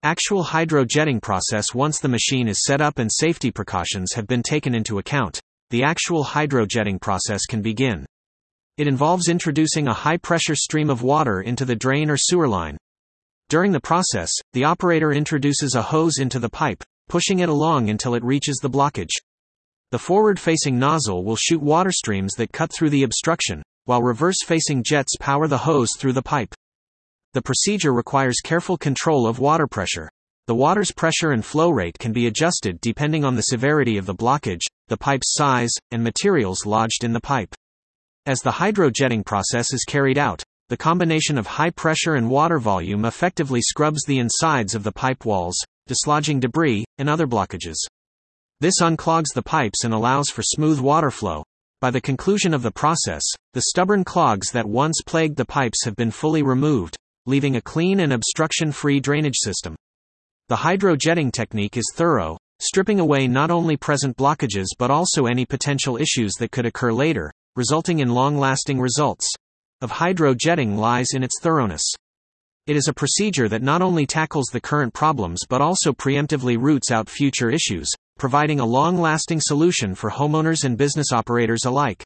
Actual 0.04 0.44
hydro 0.44 0.84
jetting 0.84 1.20
process 1.20 1.74
Once 1.74 2.00
the 2.00 2.08
machine 2.08 2.48
is 2.48 2.64
set 2.64 2.82
up 2.82 3.00
and 3.00 3.12
safety 3.12 3.52
precautions 3.52 4.14
have 4.14 4.28
been 4.28 4.42
taken 4.42 4.74
into 4.74 4.98
account, 4.98 5.40
the 5.70 5.84
actual 5.84 6.24
hydro 6.24 6.66
jetting 6.66 7.00
process 7.00 7.46
can 7.46 7.62
begin. 7.62 8.06
It 8.78 8.88
involves 8.88 9.30
introducing 9.30 9.88
a 9.88 9.94
high 9.94 10.18
pressure 10.18 10.56
stream 10.56 10.90
of 10.90 11.04
water 11.04 11.42
into 11.42 11.66
the 11.66 11.76
drain 11.76 12.10
or 12.10 12.18
sewer 12.18 12.48
line. 12.48 12.78
During 13.50 13.72
the 13.72 13.80
process, 13.80 14.32
the 14.54 14.64
operator 14.64 15.12
introduces 15.12 15.76
a 15.76 15.82
hose 15.82 16.18
into 16.18 16.40
the 16.40 16.50
pipe, 16.50 16.84
pushing 17.10 17.40
it 17.40 17.50
along 17.50 17.90
until 17.90 18.16
it 18.16 18.24
reaches 18.24 18.58
the 18.58 18.70
blockage. 18.70 19.12
The 19.92 20.00
forward 20.00 20.40
facing 20.40 20.80
nozzle 20.80 21.26
will 21.26 21.36
shoot 21.36 21.62
water 21.62 21.92
streams 21.92 22.34
that 22.36 22.54
cut 22.54 22.72
through 22.72 22.92
the 22.92 23.04
obstruction, 23.04 23.62
while 23.84 24.02
reverse 24.02 24.38
facing 24.46 24.84
jets 24.84 25.18
power 25.20 25.50
the 25.50 25.58
hose 25.58 25.90
through 25.98 26.14
the 26.14 26.22
pipe. 26.22 26.56
The 27.34 27.42
procedure 27.42 27.92
requires 27.92 28.40
careful 28.42 28.78
control 28.78 29.28
of 29.28 29.40
water 29.40 29.68
pressure. 29.68 30.10
The 30.48 30.56
water's 30.56 30.94
pressure 30.94 31.32
and 31.32 31.44
flow 31.44 31.72
rate 31.72 32.00
can 32.00 32.14
be 32.14 32.28
adjusted 32.28 32.80
depending 32.80 33.26
on 33.26 33.36
the 33.36 33.42
severity 33.42 33.98
of 33.98 34.06
the 34.06 34.16
blockage, 34.16 34.62
the 34.88 34.96
pipe's 34.96 35.34
size, 35.34 35.72
and 35.92 36.02
materials 36.02 36.66
lodged 36.66 37.04
in 37.04 37.12
the 37.12 37.20
pipe. 37.20 37.54
As 38.26 38.40
the 38.40 38.52
hydrojetting 38.52 39.26
process 39.26 39.74
is 39.74 39.84
carried 39.84 40.18
out, 40.18 40.42
the 40.70 40.78
combination 40.78 41.38
of 41.38 41.48
high 41.48 41.70
pressure 41.70 42.16
and 42.16 42.30
water 42.30 42.60
volume 42.60 43.04
effectively 43.04 43.62
scrubs 43.62 44.06
the 44.06 44.20
insides 44.20 44.74
of 44.74 44.84
the 44.84 44.92
pipe 44.94 45.26
walls, 45.26 45.58
dislodging 45.88 46.40
debris 46.40 46.86
and 46.98 47.10
other 47.10 47.28
blockages. 47.28 47.76
This 48.62 48.80
unclogs 48.80 49.34
the 49.34 49.42
pipes 49.42 49.86
and 49.86 49.92
allows 49.92 50.30
for 50.30 50.44
smooth 50.44 50.80
water 50.80 51.10
flow. 51.10 51.44
By 51.80 51.90
the 51.90 52.00
conclusion 52.00 52.54
of 52.54 52.62
the 52.62 52.70
process, 52.70 53.24
the 53.54 53.64
stubborn 53.64 54.04
clogs 54.04 54.52
that 54.52 54.68
once 54.68 55.02
plagued 55.04 55.36
the 55.36 55.46
pipes 55.46 55.84
have 55.84 55.96
been 55.96 56.12
fully 56.12 56.44
removed, 56.44 56.96
leaving 57.26 57.56
a 57.56 57.62
clean 57.62 58.02
and 58.02 58.14
obstruction 58.14 58.72
free 58.72 59.00
drainage 59.00 59.38
system. 59.38 59.76
The 60.50 60.58
hydrojetting 60.58 61.32
technique 61.32 61.76
is 61.76 61.92
thorough, 61.96 62.38
stripping 62.60 63.00
away 63.00 63.28
not 63.28 63.50
only 63.50 63.78
present 63.78 64.16
blockages 64.16 64.68
but 64.78 64.92
also 64.92 65.26
any 65.26 65.44
potential 65.44 65.98
issues 65.98 66.34
that 66.34 66.52
could 66.52 66.68
occur 66.68 66.94
later, 66.94 67.32
resulting 67.56 67.98
in 67.98 68.10
long 68.10 68.38
lasting 68.38 68.80
results. 68.80 69.28
Of 69.82 69.90
hydrojetting 69.90 70.78
lies 70.78 71.14
in 71.16 71.24
its 71.24 71.40
thoroughness. 71.42 71.96
It 72.68 72.76
is 72.76 72.88
a 72.88 72.94
procedure 72.94 73.50
that 73.50 73.64
not 73.64 73.82
only 73.82 74.06
tackles 74.06 74.46
the 74.54 74.62
current 74.62 74.94
problems 74.94 75.40
but 75.50 75.62
also 75.62 75.92
preemptively 75.94 76.62
roots 76.62 76.92
out 76.92 77.10
future 77.10 77.50
issues, 77.50 77.90
providing 78.22 78.60
a 78.60 78.66
long 78.66 79.00
lasting 79.00 79.42
solution 79.42 79.96
for 79.96 80.12
homeowners 80.12 80.64
and 80.64 80.78
business 80.78 81.12
operators 81.12 81.66
alike. 81.66 82.04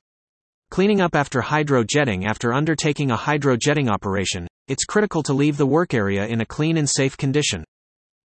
Cleaning 0.71 1.01
up 1.01 1.13
after 1.13 1.41
hydrojetting 1.41 2.25
After 2.25 2.53
undertaking 2.53 3.11
a 3.11 3.17
hydrojetting 3.17 3.89
operation, 3.89 4.47
it's 4.69 4.85
critical 4.85 5.21
to 5.23 5.33
leave 5.33 5.57
the 5.57 5.65
work 5.65 5.93
area 5.93 6.25
in 6.25 6.39
a 6.39 6.45
clean 6.45 6.77
and 6.77 6.89
safe 6.89 7.17
condition. 7.17 7.65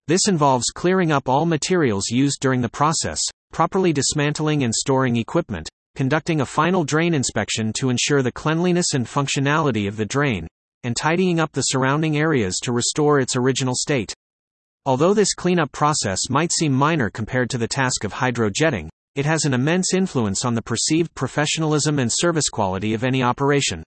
This 0.09 0.27
involves 0.27 0.73
clearing 0.75 1.13
up 1.13 1.29
all 1.29 1.47
materials 1.47 2.09
used 2.09 2.41
during 2.41 2.61
the 2.61 2.69
process, 2.69 3.21
properly 3.53 3.93
dismantling 3.93 4.65
and 4.65 4.75
storing 4.75 5.15
equipment, 5.15 5.69
conducting 5.95 6.41
a 6.41 6.45
final 6.45 6.83
drain 6.83 7.15
inspection 7.15 7.73
to 7.75 7.91
ensure 7.91 8.21
the 8.21 8.33
cleanliness 8.33 8.95
and 8.95 9.07
functionality 9.07 9.87
of 9.87 9.97
the 9.97 10.07
drain, 10.07 10.49
and 10.83 10.97
tidying 10.97 11.39
up 11.39 11.53
the 11.53 11.63
surrounding 11.63 12.17
areas 12.17 12.57
to 12.65 12.73
restore 12.73 13.21
its 13.21 13.37
original 13.37 13.77
state. 13.77 14.13
Although 14.87 15.15
this 15.15 15.35
cleanup 15.35 15.73
process 15.73 16.31
might 16.31 16.53
seem 16.53 16.73
minor 16.73 17.11
compared 17.11 17.51
to 17.51 17.59
the 17.59 17.67
task 17.67 18.05
of 18.05 18.13
hydrojetting, 18.13 18.89
it 19.17 19.27
has 19.27 19.45
an 19.45 19.53
immense 19.53 19.93
influence 19.93 20.45
on 20.45 20.55
the 20.55 20.63
perceived 20.63 21.13
professionalism 21.13 21.99
and 21.99 22.09
service 22.13 22.49
quality 22.49 22.95
of 22.95 23.03
any 23.03 23.21
operation. 23.21 23.83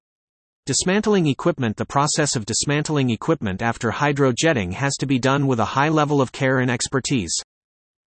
Dismantling 0.66 1.28
equipment 1.28 1.78
The 1.78 1.86
process 1.86 2.36
of 2.36 2.46
dismantling 2.46 3.12
equipment 3.12 3.62
after 3.62 3.92
hydrojetting 3.92 4.74
has 4.74 4.98
to 4.98 5.06
be 5.06 5.20
done 5.20 5.48
with 5.48 5.62
a 5.62 5.72
high 5.72 5.88
level 5.88 6.20
of 6.20 6.34
care 6.34 6.60
and 6.60 6.70
expertise. 6.70 7.34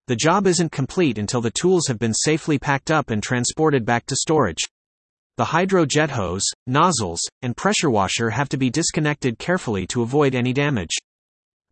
The 0.06 0.14
job 0.14 0.46
isn't 0.46 0.70
complete 0.70 1.16
until 1.16 1.40
the 1.40 1.50
tools 1.50 1.86
have 1.88 1.98
been 1.98 2.12
safely 2.12 2.58
packed 2.58 2.90
up 2.90 3.08
and 3.08 3.22
transported 3.22 3.86
back 3.86 4.04
to 4.08 4.16
storage. 4.16 4.68
The 5.38 5.46
hydrojet 5.46 6.10
hose, 6.10 6.44
nozzles, 6.66 7.22
and 7.40 7.56
pressure 7.56 7.88
washer 7.88 8.28
have 8.28 8.50
to 8.50 8.58
be 8.58 8.68
disconnected 8.68 9.38
carefully 9.38 9.86
to 9.86 10.02
avoid 10.02 10.34
any 10.34 10.52
damage. 10.52 10.94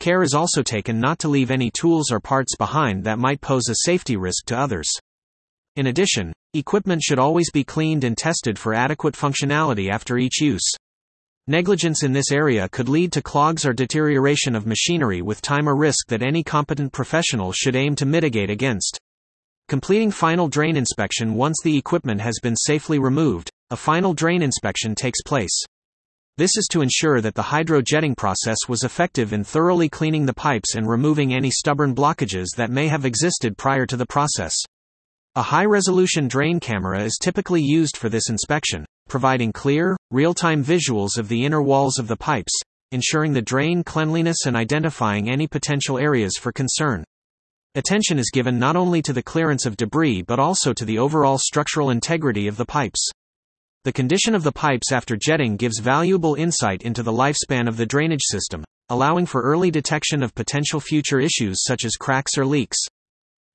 Care 0.00 0.23
is 0.23 0.33
also 0.33 0.62
taken 0.62 0.99
not 0.99 1.19
to 1.19 1.28
leave 1.28 1.50
any 1.50 1.71
tools 1.71 2.11
or 2.11 2.21
parts 2.21 2.57
behind 2.57 3.04
that 3.04 3.19
might 3.19 3.42
pose 3.42 3.69
a 3.69 3.85
safety 3.85 4.16
risk 4.16 4.47
to 4.47 4.59
others. 4.59 4.88
In 5.76 5.88
addition, 5.88 6.33
equipment 6.54 7.02
should 7.02 7.19
always 7.19 7.50
be 7.50 7.64
cleaned 7.64 8.02
and 8.02 8.16
tested 8.16 8.59
for 8.59 8.73
adequate 8.73 9.14
functionality 9.14 9.90
after 9.90 10.16
each 10.16 10.40
use. 10.40 10.73
Negligence 11.47 12.02
in 12.02 12.14
this 12.14 12.33
area 12.33 12.66
could 12.71 12.88
lead 12.88 13.12
to 13.12 13.21
clogs 13.21 13.66
or 13.66 13.75
deterioration 13.75 14.57
of 14.57 14.66
machinery 14.66 15.21
with 15.21 15.42
time 15.42 15.69
a 15.69 15.75
risk 15.75 16.07
that 16.09 16.23
any 16.23 16.42
competent 16.42 16.95
professional 16.95 17.52
should 17.52 17.76
aim 17.76 17.95
to 17.97 18.07
mitigate 18.07 18.49
against. 18.49 18.99
Completing 19.69 20.11
final 20.11 20.49
drain 20.49 20.78
inspection 20.78 21.35
Once 21.35 21.59
the 21.62 21.76
equipment 21.76 22.23
has 22.23 22.38
been 22.42 22.57
safely 22.57 22.99
removed, 22.99 23.50
a 23.71 23.76
final 23.76 24.14
drain 24.14 24.40
inspection 24.40 24.95
takes 24.95 25.21
place. 25.23 25.62
This 26.40 26.56
is 26.56 26.68
to 26.70 26.80
ensure 26.80 27.20
that 27.20 27.35
the 27.35 27.42
hydrojetting 27.42 28.16
process 28.16 28.56
was 28.66 28.82
effective 28.82 29.35
in 29.35 29.44
thoroughly 29.44 29.90
cleaning 29.90 30.25
the 30.25 30.32
pipes 30.32 30.75
and 30.75 30.88
removing 30.88 31.35
any 31.35 31.50
stubborn 31.50 31.94
blockages 31.94 32.47
that 32.56 32.70
may 32.70 32.88
have 32.88 33.04
existed 33.04 33.59
prior 33.59 33.85
to 33.85 33.94
the 33.94 34.06
process. 34.06 34.56
A 35.35 35.42
high 35.42 35.66
resolution 35.66 36.28
drain 36.28 36.59
camera 36.59 37.04
is 37.04 37.18
typically 37.20 37.61
used 37.61 37.94
for 37.94 38.09
this 38.09 38.30
inspection, 38.30 38.87
providing 39.06 39.52
clear, 39.52 39.99
real 40.11 40.32
time 40.32 40.64
visuals 40.64 41.18
of 41.18 41.28
the 41.28 41.44
inner 41.44 41.61
walls 41.61 41.99
of 41.99 42.09
the 42.09 42.16
pipes, 42.16 42.59
ensuring 42.90 43.35
the 43.35 43.42
drain 43.42 43.85
cleanliness 43.85 44.47
and 44.47 44.56
identifying 44.56 45.28
any 45.28 45.47
potential 45.47 45.99
areas 45.99 46.38
for 46.40 46.52
concern. 46.52 47.04
Attention 47.75 48.18
is 48.18 48.30
given 48.32 48.59
not 48.59 48.76
only 48.76 49.02
to 49.02 49.12
the 49.12 49.23
clearance 49.23 49.66
of 49.66 49.76
debris 49.76 50.23
but 50.23 50.38
also 50.38 50.73
to 50.73 50.87
the 50.87 50.99
overall 50.99 51.37
structural 51.37 51.90
integrity 51.90 52.49
of 52.49 52.56
the 52.56 52.64
pipes. 52.64 53.11
The 53.82 53.92
condition 53.92 54.34
of 54.34 54.42
the 54.42 54.52
pipes 54.52 54.92
after 54.92 55.16
jetting 55.16 55.56
gives 55.56 55.78
valuable 55.78 56.34
insight 56.34 56.82
into 56.82 57.02
the 57.02 57.12
lifespan 57.12 57.66
of 57.66 57.78
the 57.78 57.87
drainage 57.87 58.25
system, 58.25 58.62
allowing 58.90 59.25
for 59.25 59.40
early 59.40 59.70
detection 59.70 60.22
of 60.22 60.34
potential 60.34 60.80
future 60.80 61.18
issues 61.18 61.64
such 61.64 61.87
as 61.87 61.96
cracks 61.96 62.37
or 62.37 62.44
leaks. 62.44 62.76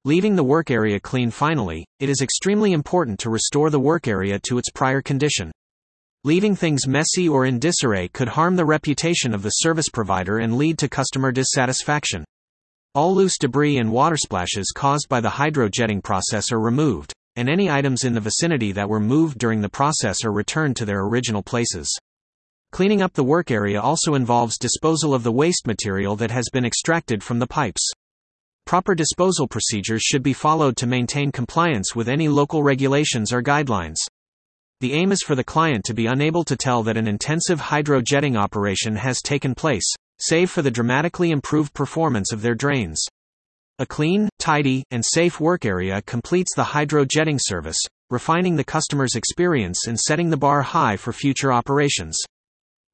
Leaving 0.03 0.35
the 0.35 0.43
work 0.43 0.71
area 0.71 0.99
clean 0.99 1.29
finally, 1.29 1.85
it 1.99 2.09
is 2.09 2.21
extremely 2.23 2.73
important 2.73 3.19
to 3.19 3.29
restore 3.29 3.69
the 3.69 3.79
work 3.79 4.07
area 4.07 4.39
to 4.39 4.57
its 4.57 4.71
prior 4.71 4.99
condition. 4.99 5.51
Leaving 6.23 6.55
things 6.55 6.87
messy 6.87 7.29
or 7.29 7.45
in 7.45 7.59
disarray 7.59 8.07
could 8.07 8.29
harm 8.29 8.55
the 8.55 8.65
reputation 8.65 9.31
of 9.31 9.43
the 9.43 9.51
service 9.51 9.89
provider 9.89 10.39
and 10.39 10.57
lead 10.57 10.79
to 10.79 10.89
customer 10.89 11.31
dissatisfaction. 11.31 12.25
All 12.95 13.13
loose 13.13 13.37
debris 13.37 13.77
and 13.77 13.91
water 13.91 14.17
splashes 14.17 14.73
caused 14.75 15.07
by 15.07 15.21
the 15.21 15.29
hydrojetting 15.29 16.03
process 16.03 16.51
are 16.51 16.59
removed, 16.59 17.13
and 17.35 17.49
any 17.49 17.69
items 17.69 18.03
in 18.03 18.13
the 18.13 18.19
vicinity 18.19 18.71
that 18.71 18.89
were 18.89 18.99
moved 18.99 19.37
during 19.37 19.61
the 19.61 19.69
process 19.69 20.23
are 20.23 20.31
returned 20.31 20.75
to 20.77 20.85
their 20.85 21.01
original 21.01 21.43
places. 21.43 21.89
Cleaning 22.71 23.01
up 23.01 23.13
the 23.13 23.23
work 23.23 23.51
area 23.51 23.79
also 23.79 24.15
involves 24.15 24.57
disposal 24.57 25.13
of 25.13 25.23
the 25.23 25.31
waste 25.31 25.65
material 25.67 26.15
that 26.15 26.31
has 26.31 26.45
been 26.51 26.65
extracted 26.65 27.23
from 27.23 27.39
the 27.39 27.47
pipes. 27.47 27.91
Proper 28.65 28.95
disposal 28.95 29.47
procedures 29.47 30.01
should 30.01 30.23
be 30.23 30.33
followed 30.33 30.75
to 30.77 30.87
maintain 30.87 31.31
compliance 31.31 31.95
with 31.95 32.09
any 32.09 32.27
local 32.27 32.63
regulations 32.63 33.31
or 33.31 33.43
guidelines. 33.43 33.97
The 34.81 34.93
aim 34.93 35.11
is 35.11 35.21
for 35.21 35.35
the 35.35 35.43
client 35.43 35.85
to 35.85 35.93
be 35.93 36.07
unable 36.07 36.43
to 36.43 36.57
tell 36.57 36.83
that 36.83 36.97
an 36.97 37.07
intensive 37.07 37.61
hydrojetting 37.61 38.35
operation 38.35 38.95
has 38.95 39.21
taken 39.21 39.55
place, 39.55 39.85
save 40.19 40.49
for 40.49 40.61
the 40.61 40.71
dramatically 40.71 41.31
improved 41.31 41.73
performance 41.73 42.31
of 42.33 42.41
their 42.41 42.55
drains. 42.55 43.05
A 43.77 43.85
clean, 43.85 44.29
tidy, 44.39 44.85
and 44.91 45.03
safe 45.03 45.41
work 45.41 45.65
area 45.65 46.01
completes 46.03 46.55
the 46.55 46.63
hydrojetting 46.63 47.37
service, 47.41 47.77
refining 48.09 48.55
the 48.55 48.63
customer's 48.63 49.15
experience 49.15 49.85
and 49.87 49.99
setting 49.99 50.29
the 50.29 50.37
bar 50.37 50.61
high 50.61 50.95
for 50.95 51.11
future 51.11 51.51
operations. 51.51 52.17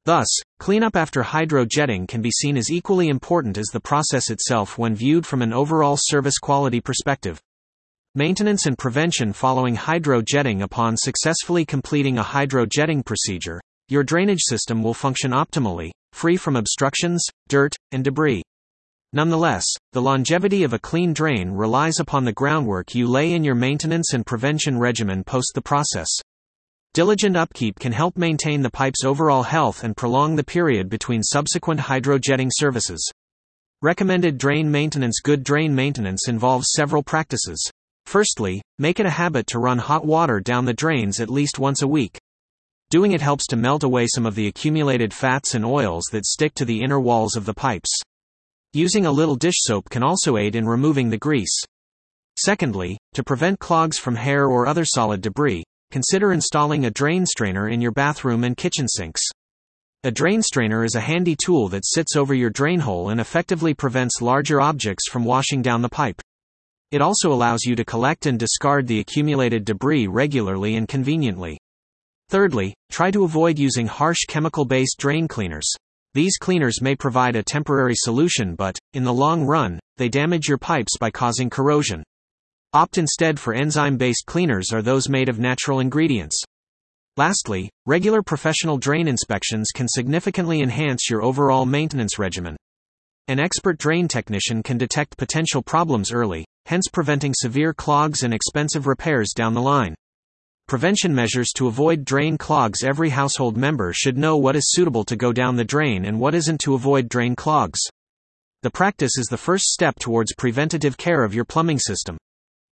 Thus, 0.06 0.26
cleanup 0.58 0.96
after 0.96 1.22
hydrojetting 1.22 2.08
can 2.08 2.20
be 2.20 2.32
seen 2.32 2.56
as 2.56 2.72
equally 2.72 3.10
important 3.10 3.58
as 3.58 3.66
the 3.66 3.78
process 3.78 4.28
itself 4.28 4.76
when 4.76 4.96
viewed 4.96 5.24
from 5.24 5.40
an 5.40 5.52
overall 5.52 5.96
service 5.96 6.38
quality 6.38 6.80
perspective. 6.80 7.40
Maintenance 8.16 8.66
and 8.66 8.76
prevention 8.76 9.32
following 9.32 9.76
hydrojetting 9.76 10.62
upon 10.62 10.96
successfully 10.96 11.64
completing 11.64 12.18
a 12.18 12.24
hydrojetting 12.24 13.04
procedure, 13.04 13.60
your 13.86 14.02
drainage 14.02 14.42
system 14.42 14.82
will 14.82 14.94
function 14.94 15.30
optimally, 15.30 15.92
free 16.12 16.36
from 16.36 16.56
obstructions, 16.56 17.24
dirt, 17.48 17.76
and 17.92 18.02
debris. 18.02 18.42
Nonetheless, 19.14 19.64
the 19.92 20.00
longevity 20.00 20.62
of 20.64 20.72
a 20.72 20.78
clean 20.78 21.12
drain 21.12 21.50
relies 21.50 22.00
upon 22.00 22.24
the 22.24 22.32
groundwork 22.32 22.94
you 22.94 23.06
lay 23.06 23.32
in 23.32 23.44
your 23.44 23.54
maintenance 23.54 24.14
and 24.14 24.24
prevention 24.24 24.78
regimen 24.78 25.22
post 25.22 25.52
the 25.54 25.60
process. 25.60 26.08
Diligent 26.94 27.36
upkeep 27.36 27.78
can 27.78 27.92
help 27.92 28.16
maintain 28.16 28.62
the 28.62 28.70
pipe's 28.70 29.04
overall 29.04 29.42
health 29.42 29.84
and 29.84 29.96
prolong 29.96 30.36
the 30.36 30.44
period 30.44 30.88
between 30.88 31.22
subsequent 31.22 31.80
hydrojetting 31.80 32.50
services. 32.52 33.06
Recommended 33.82 34.38
drain 34.38 34.70
maintenance 34.70 35.20
Good 35.20 35.44
drain 35.44 35.74
maintenance 35.74 36.28
involves 36.28 36.72
several 36.72 37.02
practices. 37.02 37.70
Firstly, 38.06 38.62
make 38.78 38.98
it 38.98 39.06
a 39.06 39.10
habit 39.10 39.46
to 39.48 39.58
run 39.58 39.78
hot 39.78 40.06
water 40.06 40.40
down 40.40 40.64
the 40.64 40.72
drains 40.72 41.20
at 41.20 41.28
least 41.28 41.58
once 41.58 41.82
a 41.82 41.88
week. 41.88 42.18
Doing 42.88 43.12
it 43.12 43.20
helps 43.20 43.46
to 43.48 43.56
melt 43.56 43.82
away 43.82 44.06
some 44.06 44.24
of 44.24 44.34
the 44.34 44.46
accumulated 44.46 45.12
fats 45.12 45.54
and 45.54 45.64
oils 45.64 46.04
that 46.12 46.24
stick 46.24 46.54
to 46.54 46.64
the 46.64 46.82
inner 46.82 47.00
walls 47.00 47.36
of 47.36 47.44
the 47.44 47.54
pipes. 47.54 47.90
Using 48.74 49.04
a 49.04 49.12
little 49.12 49.36
dish 49.36 49.56
soap 49.58 49.90
can 49.90 50.02
also 50.02 50.38
aid 50.38 50.56
in 50.56 50.66
removing 50.66 51.10
the 51.10 51.18
grease. 51.18 51.62
Secondly, 52.38 52.96
to 53.12 53.22
prevent 53.22 53.58
clogs 53.58 53.98
from 53.98 54.16
hair 54.16 54.46
or 54.46 54.66
other 54.66 54.86
solid 54.86 55.20
debris, 55.20 55.62
consider 55.90 56.32
installing 56.32 56.86
a 56.86 56.90
drain 56.90 57.26
strainer 57.26 57.68
in 57.68 57.82
your 57.82 57.90
bathroom 57.90 58.44
and 58.44 58.56
kitchen 58.56 58.88
sinks. 58.88 59.20
A 60.04 60.10
drain 60.10 60.40
strainer 60.40 60.84
is 60.84 60.94
a 60.94 61.00
handy 61.00 61.36
tool 61.36 61.68
that 61.68 61.84
sits 61.84 62.16
over 62.16 62.32
your 62.32 62.48
drain 62.48 62.80
hole 62.80 63.10
and 63.10 63.20
effectively 63.20 63.74
prevents 63.74 64.22
larger 64.22 64.58
objects 64.58 65.06
from 65.06 65.26
washing 65.26 65.60
down 65.60 65.82
the 65.82 65.90
pipe. 65.90 66.22
It 66.92 67.02
also 67.02 67.30
allows 67.30 67.64
you 67.64 67.76
to 67.76 67.84
collect 67.84 68.24
and 68.24 68.38
discard 68.38 68.86
the 68.86 69.00
accumulated 69.00 69.66
debris 69.66 70.06
regularly 70.06 70.76
and 70.76 70.88
conveniently. 70.88 71.58
Thirdly, 72.30 72.72
try 72.90 73.10
to 73.10 73.24
avoid 73.24 73.58
using 73.58 73.86
harsh 73.86 74.24
chemical 74.28 74.64
based 74.64 74.96
drain 74.98 75.28
cleaners. 75.28 75.70
These 76.14 76.36
cleaners 76.36 76.82
may 76.82 76.94
provide 76.94 77.36
a 77.36 77.42
temporary 77.42 77.94
solution, 77.96 78.54
but, 78.54 78.78
in 78.92 79.02
the 79.02 79.14
long 79.14 79.44
run, 79.44 79.80
they 79.96 80.10
damage 80.10 80.46
your 80.46 80.58
pipes 80.58 80.98
by 81.00 81.10
causing 81.10 81.48
corrosion. 81.48 82.02
Opt 82.74 82.98
instead 82.98 83.40
for 83.40 83.54
enzyme 83.54 83.96
based 83.96 84.26
cleaners 84.26 84.72
or 84.72 84.82
those 84.82 85.08
made 85.08 85.30
of 85.30 85.38
natural 85.38 85.80
ingredients. 85.80 86.42
Lastly, 87.16 87.70
regular 87.86 88.22
professional 88.22 88.76
drain 88.76 89.08
inspections 89.08 89.70
can 89.74 89.86
significantly 89.88 90.60
enhance 90.60 91.08
your 91.08 91.22
overall 91.22 91.64
maintenance 91.64 92.18
regimen. 92.18 92.56
An 93.28 93.38
expert 93.38 93.78
drain 93.78 94.06
technician 94.06 94.62
can 94.62 94.76
detect 94.76 95.16
potential 95.16 95.62
problems 95.62 96.12
early, 96.12 96.44
hence 96.66 96.88
preventing 96.92 97.32
severe 97.34 97.72
clogs 97.72 98.22
and 98.22 98.34
expensive 98.34 98.86
repairs 98.86 99.32
down 99.34 99.54
the 99.54 99.62
line. 99.62 99.94
Prevention 100.72 101.14
measures 101.14 101.50
to 101.56 101.66
avoid 101.66 102.02
drain 102.02 102.38
clogs 102.38 102.82
Every 102.82 103.10
household 103.10 103.58
member 103.58 103.92
should 103.92 104.16
know 104.16 104.38
what 104.38 104.56
is 104.56 104.70
suitable 104.70 105.04
to 105.04 105.16
go 105.16 105.30
down 105.30 105.54
the 105.54 105.66
drain 105.66 106.06
and 106.06 106.18
what 106.18 106.34
isn't 106.34 106.62
to 106.62 106.72
avoid 106.72 107.10
drain 107.10 107.36
clogs. 107.36 107.78
The 108.62 108.70
practice 108.70 109.18
is 109.18 109.26
the 109.26 109.36
first 109.36 109.66
step 109.66 109.98
towards 109.98 110.34
preventative 110.34 110.96
care 110.96 111.24
of 111.24 111.34
your 111.34 111.44
plumbing 111.44 111.78
system. 111.78 112.16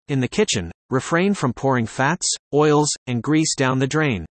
In 0.08 0.20
the 0.20 0.26
kitchen, 0.26 0.72
refrain 0.88 1.34
from 1.34 1.52
pouring 1.52 1.84
fats, 1.84 2.26
oils, 2.54 2.88
and 3.08 3.22
grease 3.22 3.54
down 3.54 3.78
the 3.78 3.86
drain. 3.86 4.24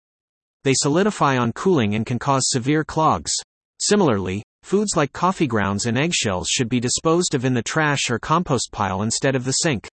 They 0.63 0.75
solidify 0.75 1.37
on 1.37 1.53
cooling 1.53 1.97
and 1.97 2.07
can 2.07 2.21
cause 2.21 2.51
severe 2.51 2.85
clogs. 2.85 3.33
Similarly, 3.81 4.45
Foods 4.63 4.95
like 4.95 5.13
coffee 5.13 5.49
grounds 5.49 5.87
and 5.87 5.99
eggshells 5.99 6.47
should 6.49 6.69
be 6.69 6.79
disposed 6.79 7.35
of 7.35 7.45
in 7.45 7.55
the 7.55 7.63
trash 7.63 8.09
or 8.09 8.21
compost 8.21 8.71
pile 8.71 9.03
instead 9.03 9.35
of 9.35 9.45
the 9.45 9.51
sink. 9.51 9.89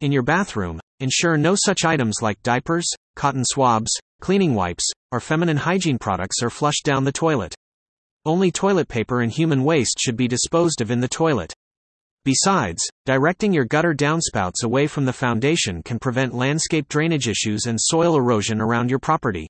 In 0.00 0.12
your 0.12 0.22
bathroom, 0.22 0.78
ensure 1.04 1.36
no 1.36 1.54
such 1.54 1.84
items 1.84 2.16
like 2.22 2.42
diapers, 2.42 2.86
cotton 3.14 3.44
swabs, 3.44 3.92
cleaning 4.22 4.54
wipes, 4.54 4.90
or 5.12 5.20
feminine 5.20 5.58
hygiene 5.58 5.98
products 5.98 6.42
are 6.42 6.48
flushed 6.48 6.82
down 6.82 7.04
the 7.04 7.12
toilet. 7.12 7.54
Only 8.24 8.50
toilet 8.50 8.88
paper 8.88 9.20
and 9.20 9.30
human 9.30 9.64
waste 9.64 9.98
should 10.00 10.16
be 10.16 10.26
disposed 10.26 10.80
of 10.80 10.90
in 10.90 11.00
the 11.00 11.08
toilet. 11.08 11.52
Besides, 12.24 12.82
directing 13.04 13.52
your 13.52 13.66
gutter 13.66 13.94
downspouts 13.94 14.64
away 14.64 14.86
from 14.86 15.04
the 15.04 15.12
foundation 15.12 15.82
can 15.82 15.98
prevent 15.98 16.32
landscape 16.32 16.88
drainage 16.88 17.28
issues 17.28 17.66
and 17.66 17.78
soil 17.78 18.16
erosion 18.16 18.62
around 18.62 18.88
your 18.88 18.98
property. 18.98 19.46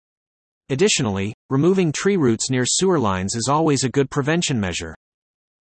Additionally, 0.70 1.32
removing 1.50 1.92
tree 1.92 2.16
roots 2.16 2.50
near 2.50 2.64
sewer 2.66 2.98
lines 2.98 3.36
is 3.36 3.48
always 3.48 3.84
a 3.84 3.88
good 3.88 4.10
prevention 4.10 4.58
measure. 4.58 4.92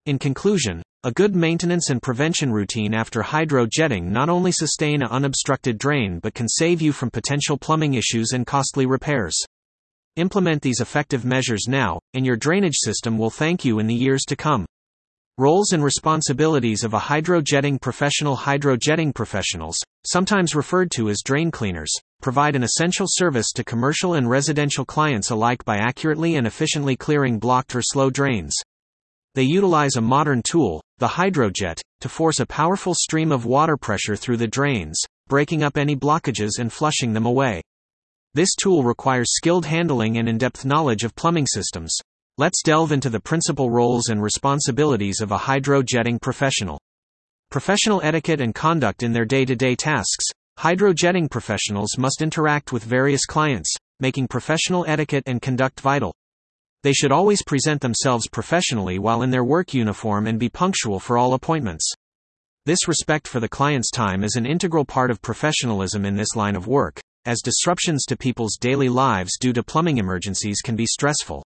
In 0.07 0.17
conclusion, 0.17 0.81
a 1.05 1.11
good 1.11 1.35
maintenance 1.35 1.89
and 1.89 2.01
prevention 2.01 2.49
routine 2.49 2.93
after 2.93 3.21
hydrojetting 3.21 4.03
not 4.03 4.29
only 4.29 4.53
sustain 4.53 5.01
an 5.01 5.09
unobstructed 5.09 5.77
drain 5.77 6.17
but 6.19 6.33
can 6.33 6.47
save 6.47 6.81
you 6.81 6.93
from 6.93 7.11
potential 7.11 7.57
plumbing 7.57 7.95
issues 7.95 8.31
and 8.31 8.47
costly 8.47 8.85
repairs. 8.85 9.35
Implement 10.15 10.61
these 10.61 10.79
effective 10.79 11.25
measures 11.25 11.65
now, 11.67 11.99
and 12.13 12.25
your 12.25 12.37
drainage 12.37 12.77
system 12.77 13.17
will 13.17 13.29
thank 13.29 13.65
you 13.65 13.79
in 13.79 13.87
the 13.87 13.93
years 13.93 14.23
to 14.23 14.37
come. 14.37 14.65
Roles 15.37 15.73
and 15.73 15.83
responsibilities 15.83 16.85
of 16.85 16.93
a 16.93 16.99
hydrojetting 16.99 17.81
professional 17.81 18.37
Hydrojetting 18.37 19.13
professionals, 19.13 19.77
sometimes 20.05 20.55
referred 20.55 20.89
to 20.91 21.09
as 21.09 21.21
drain 21.21 21.51
cleaners, 21.51 21.91
provide 22.21 22.55
an 22.55 22.63
essential 22.63 23.07
service 23.09 23.51
to 23.51 23.65
commercial 23.65 24.13
and 24.13 24.29
residential 24.29 24.85
clients 24.85 25.31
alike 25.31 25.65
by 25.65 25.75
accurately 25.75 26.35
and 26.35 26.47
efficiently 26.47 26.95
clearing 26.95 27.39
blocked 27.39 27.75
or 27.75 27.81
slow 27.81 28.09
drains. 28.09 28.55
They 29.35 29.43
utilize 29.43 29.95
a 29.95 30.01
modern 30.01 30.43
tool, 30.43 30.83
the 31.03 31.09
hydrojet, 31.09 31.81
to 31.99 32.07
force 32.07 32.39
a 32.39 32.45
powerful 32.45 32.93
stream 32.93 33.33
of 33.33 33.43
water 33.43 33.75
pressure 33.75 34.15
through 34.15 34.37
the 34.37 34.47
drains, 34.47 34.97
breaking 35.27 35.61
up 35.61 35.77
any 35.77 35.97
blockages 35.97 36.59
and 36.59 36.71
flushing 36.71 37.11
them 37.11 37.25
away. 37.25 37.61
This 38.33 38.55
tool 38.55 38.85
requires 38.85 39.35
skilled 39.35 39.65
handling 39.65 40.17
and 40.17 40.29
in 40.29 40.37
depth 40.37 40.63
knowledge 40.63 41.03
of 41.03 41.13
plumbing 41.13 41.45
systems. 41.45 41.93
Let's 42.37 42.63
delve 42.63 42.93
into 42.93 43.09
the 43.09 43.19
principal 43.19 43.69
roles 43.69 44.07
and 44.07 44.23
responsibilities 44.23 45.19
of 45.19 45.33
a 45.33 45.37
hydrojetting 45.37 46.21
professional. 46.21 46.79
Professional 47.51 47.99
etiquette 48.01 48.39
and 48.39 48.55
conduct 48.55 49.03
in 49.03 49.11
their 49.11 49.25
day 49.25 49.43
to 49.43 49.57
day 49.57 49.75
tasks, 49.75 50.27
Hydrojetting 50.57 51.29
professionals 51.29 51.97
must 51.97 52.21
interact 52.21 52.71
with 52.71 52.85
various 52.85 53.25
clients, 53.25 53.75
making 53.99 54.29
professional 54.29 54.85
etiquette 54.87 55.23
and 55.25 55.41
conduct 55.41 55.81
vital. 55.81 56.13
They 56.83 56.93
should 56.93 57.11
always 57.11 57.41
present 57.41 57.81
themselves 57.81 58.27
professionally 58.27 58.99
while 58.99 59.21
in 59.21 59.31
their 59.31 59.43
work 59.43 59.73
uniform 59.73 60.27
and 60.27 60.37
be 60.37 60.49
punctual 60.49 60.99
for 60.99 61.17
all 61.17 61.33
appointments. 61.33 61.89
This 62.65 62.87
respect 62.87 63.27
for 63.27 63.39
the 63.39 63.49
client's 63.49 63.89
time 63.89 64.23
is 64.23 64.35
an 64.35 64.45
integral 64.45 64.85
part 64.85 65.09
of 65.09 65.21
professionalism 65.21 66.05
in 66.05 66.15
this 66.15 66.35
line 66.35 66.55
of 66.55 66.67
work, 66.67 66.99
as 67.25 67.41
disruptions 67.41 68.05
to 68.05 68.17
people's 68.17 68.57
daily 68.59 68.89
lives 68.89 69.37
due 69.39 69.53
to 69.53 69.63
plumbing 69.63 69.97
emergencies 69.97 70.61
can 70.61 70.75
be 70.75 70.85
stressful. 70.85 71.43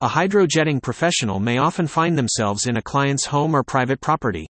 A 0.00 0.08
hydrojetting 0.08 0.82
professional 0.82 1.40
may 1.40 1.58
often 1.58 1.86
find 1.86 2.16
themselves 2.16 2.66
in 2.66 2.76
a 2.76 2.82
client's 2.82 3.26
home 3.26 3.54
or 3.54 3.62
private 3.62 4.00
property, 4.00 4.46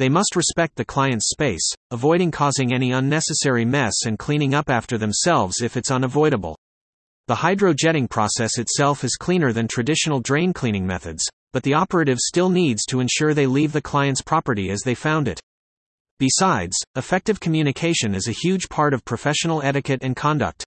they 0.00 0.08
must 0.08 0.34
respect 0.34 0.76
the 0.76 0.84
client's 0.86 1.28
space, 1.28 1.74
avoiding 1.90 2.30
causing 2.30 2.72
any 2.72 2.90
unnecessary 2.90 3.66
mess 3.66 4.06
and 4.06 4.18
cleaning 4.18 4.54
up 4.54 4.70
after 4.70 4.96
themselves 4.96 5.60
if 5.60 5.76
it's 5.76 5.90
unavoidable. 5.90 6.56
The 7.30 7.36
hydrojetting 7.36 8.10
process 8.10 8.58
itself 8.58 9.04
is 9.04 9.14
cleaner 9.14 9.52
than 9.52 9.68
traditional 9.68 10.18
drain 10.18 10.52
cleaning 10.52 10.84
methods, 10.84 11.22
but 11.52 11.62
the 11.62 11.74
operative 11.74 12.18
still 12.18 12.48
needs 12.48 12.84
to 12.86 12.98
ensure 12.98 13.34
they 13.34 13.46
leave 13.46 13.70
the 13.70 13.80
client's 13.80 14.20
property 14.20 14.68
as 14.68 14.80
they 14.80 14.96
found 14.96 15.28
it. 15.28 15.38
Besides, 16.18 16.76
effective 16.96 17.38
communication 17.38 18.16
is 18.16 18.26
a 18.26 18.32
huge 18.32 18.68
part 18.68 18.92
of 18.92 19.04
professional 19.04 19.62
etiquette 19.62 20.00
and 20.02 20.16
conduct. 20.16 20.64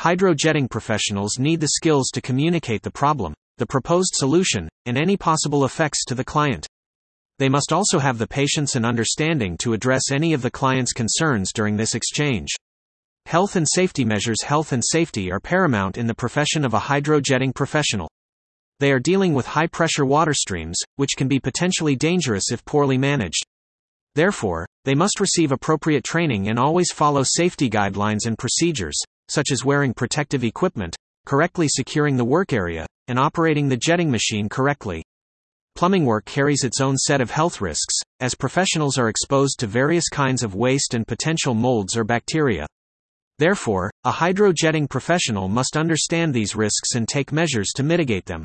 Hydrojetting 0.00 0.70
professionals 0.70 1.38
need 1.38 1.60
the 1.60 1.72
skills 1.74 2.08
to 2.14 2.22
communicate 2.22 2.80
the 2.80 2.90
problem, 2.90 3.34
the 3.58 3.66
proposed 3.66 4.14
solution, 4.14 4.70
and 4.86 4.96
any 4.96 5.18
possible 5.18 5.66
effects 5.66 6.06
to 6.06 6.14
the 6.14 6.24
client. 6.24 6.66
They 7.38 7.50
must 7.50 7.70
also 7.70 7.98
have 7.98 8.16
the 8.16 8.26
patience 8.26 8.76
and 8.76 8.86
understanding 8.86 9.58
to 9.58 9.74
address 9.74 10.10
any 10.10 10.32
of 10.32 10.40
the 10.40 10.50
client's 10.50 10.94
concerns 10.94 11.52
during 11.52 11.76
this 11.76 11.94
exchange. 11.94 12.48
Health 13.26 13.56
and 13.56 13.66
safety 13.68 14.04
measures 14.04 14.42
Health 14.42 14.72
and 14.72 14.82
safety 14.84 15.32
are 15.32 15.40
paramount 15.40 15.96
in 15.96 16.06
the 16.06 16.14
profession 16.14 16.64
of 16.64 16.74
a 16.74 16.80
hydrojetting 16.80 17.54
professional. 17.54 18.10
They 18.80 18.92
are 18.92 18.98
dealing 18.98 19.32
with 19.32 19.46
high 19.46 19.68
pressure 19.68 20.04
water 20.04 20.34
streams, 20.34 20.76
which 20.96 21.16
can 21.16 21.28
be 21.28 21.38
potentially 21.38 21.96
dangerous 21.96 22.50
if 22.50 22.64
poorly 22.64 22.98
managed. 22.98 23.46
Therefore, 24.14 24.66
they 24.84 24.94
must 24.94 25.20
receive 25.20 25.52
appropriate 25.52 26.04
training 26.04 26.48
and 26.48 26.58
always 26.58 26.92
follow 26.92 27.22
safety 27.24 27.70
guidelines 27.70 28.26
and 28.26 28.36
procedures, 28.36 29.00
such 29.28 29.50
as 29.50 29.64
wearing 29.64 29.94
protective 29.94 30.44
equipment, 30.44 30.96
correctly 31.24 31.68
securing 31.68 32.16
the 32.16 32.24
work 32.24 32.52
area, 32.52 32.86
and 33.08 33.18
operating 33.18 33.68
the 33.68 33.76
jetting 33.76 34.10
machine 34.10 34.48
correctly. 34.48 35.02
Plumbing 35.74 36.04
work 36.04 36.26
carries 36.26 36.64
its 36.64 36.80
own 36.80 36.98
set 36.98 37.20
of 37.20 37.30
health 37.30 37.60
risks, 37.60 37.94
as 38.20 38.34
professionals 38.34 38.98
are 38.98 39.08
exposed 39.08 39.58
to 39.60 39.66
various 39.66 40.08
kinds 40.08 40.42
of 40.42 40.54
waste 40.54 40.92
and 40.92 41.06
potential 41.06 41.54
molds 41.54 41.96
or 41.96 42.04
bacteria. 42.04 42.66
Therefore, 43.42 43.90
a 44.04 44.12
hydrojetting 44.12 44.88
professional 44.88 45.48
must 45.48 45.76
understand 45.76 46.32
these 46.32 46.54
risks 46.54 46.94
and 46.94 47.08
take 47.08 47.32
measures 47.32 47.72
to 47.74 47.82
mitigate 47.82 48.24
them. 48.24 48.44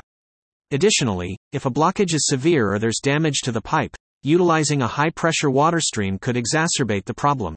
Additionally, 0.72 1.38
if 1.52 1.66
a 1.66 1.70
blockage 1.70 2.14
is 2.14 2.26
severe 2.26 2.72
or 2.72 2.80
there's 2.80 2.98
damage 3.00 3.42
to 3.44 3.52
the 3.52 3.60
pipe, 3.60 3.94
utilizing 4.24 4.82
a 4.82 4.88
high 4.88 5.10
pressure 5.10 5.50
water 5.50 5.78
stream 5.78 6.18
could 6.18 6.34
exacerbate 6.34 7.04
the 7.04 7.14
problem. 7.14 7.54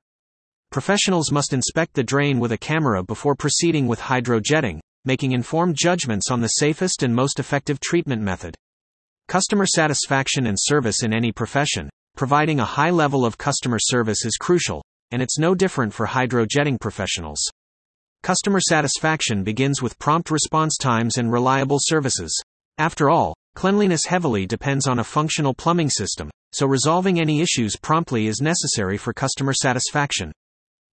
Professionals 0.69 1.31
must 1.31 1.51
inspect 1.51 1.95
the 1.95 2.03
drain 2.03 2.37
with 2.37 2.51
a 2.51 2.59
camera 2.59 3.01
before 3.01 3.33
proceeding 3.33 3.87
with 3.87 3.99
hydrojetting, 3.99 4.79
making 5.05 5.31
informed 5.31 5.75
judgments 5.75 6.29
on 6.29 6.41
the 6.41 6.59
safest 6.61 7.01
and 7.01 7.15
most 7.15 7.39
effective 7.39 7.79
treatment 7.79 8.21
method. 8.21 8.55
Customer 9.27 9.65
satisfaction 9.65 10.45
and 10.45 10.57
service 10.59 11.01
in 11.01 11.11
any 11.11 11.31
profession. 11.31 11.89
Providing 12.15 12.59
a 12.59 12.65
high 12.65 12.91
level 12.91 13.25
of 13.25 13.39
customer 13.39 13.79
service 13.79 14.25
is 14.25 14.37
crucial, 14.39 14.83
and 15.11 15.21
it's 15.21 15.37
no 15.37 15.53
different 15.53 15.93
for 15.93 16.07
hydrojetting 16.07 16.79
professionals. 16.79 17.39
Customer 18.23 18.59
satisfaction 18.59 19.43
begins 19.43 19.81
with 19.81 19.97
prompt 19.99 20.31
response 20.31 20.77
times 20.77 21.17
and 21.17 21.31
reliable 21.31 21.79
services. 21.79 22.31
After 22.77 23.09
all, 23.09 23.35
cleanliness 23.55 24.05
heavily 24.05 24.45
depends 24.45 24.87
on 24.87 24.99
a 24.99 25.03
functional 25.03 25.53
plumbing 25.53 25.89
system, 25.89 26.29
so 26.53 26.67
resolving 26.67 27.19
any 27.19 27.41
issues 27.41 27.75
promptly 27.75 28.27
is 28.27 28.41
necessary 28.41 28.97
for 28.97 29.13
customer 29.13 29.53
satisfaction. 29.53 30.31